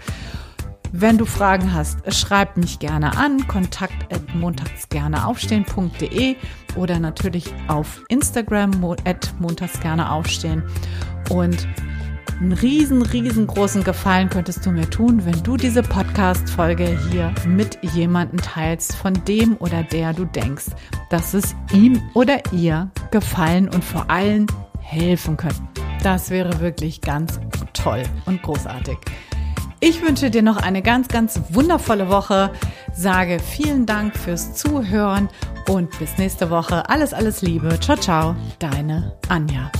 Wenn 0.92 1.18
du 1.18 1.26
Fragen 1.26 1.74
hast, 1.74 1.98
schreib 2.14 2.56
mich 2.56 2.78
gerne 2.78 3.16
an, 3.16 3.48
kontakt 3.48 4.12
at 4.12 4.34
montagsgerneaufstehen.de 4.34 6.36
oder 6.76 6.98
natürlich 6.98 7.52
auf 7.68 8.02
Instagram 8.08 8.96
at 9.04 9.34
montagsgerneaufstehen. 9.38 10.62
Und 11.28 11.68
einen 12.40 12.52
riesen, 12.52 13.02
riesengroßen 13.02 13.84
Gefallen 13.84 14.28
könntest 14.28 14.64
du 14.66 14.70
mir 14.70 14.88
tun, 14.88 15.24
wenn 15.24 15.42
du 15.42 15.56
diese 15.56 15.82
Podcast-Folge 15.82 16.98
hier 17.10 17.34
mit 17.46 17.78
jemandem 17.82 18.40
teilst, 18.40 18.94
von 18.96 19.14
dem 19.26 19.56
oder 19.58 19.82
der 19.82 20.12
du 20.12 20.24
denkst, 20.24 20.66
dass 21.10 21.34
es 21.34 21.54
ihm 21.72 22.02
oder 22.14 22.40
ihr 22.52 22.90
gefallen 23.10 23.68
und 23.68 23.84
vor 23.84 24.10
allem 24.10 24.46
helfen 24.80 25.36
könnte. 25.36 25.62
Das 26.02 26.30
wäre 26.30 26.60
wirklich 26.60 27.00
ganz 27.00 27.40
toll 27.72 28.02
und 28.26 28.42
großartig. 28.42 28.98
Ich 29.80 30.02
wünsche 30.02 30.30
dir 30.30 30.42
noch 30.42 30.56
eine 30.56 30.82
ganz, 30.82 31.08
ganz 31.08 31.40
wundervolle 31.50 32.08
Woche. 32.08 32.50
Sage 32.94 33.38
vielen 33.38 33.86
Dank 33.86 34.16
fürs 34.16 34.54
Zuhören 34.54 35.28
und 35.68 35.96
bis 35.98 36.16
nächste 36.16 36.50
Woche. 36.50 36.88
Alles, 36.88 37.12
alles 37.12 37.42
Liebe. 37.42 37.78
Ciao, 37.80 37.96
ciao. 37.96 38.36
Deine 38.58 39.16
Anja. 39.28 39.70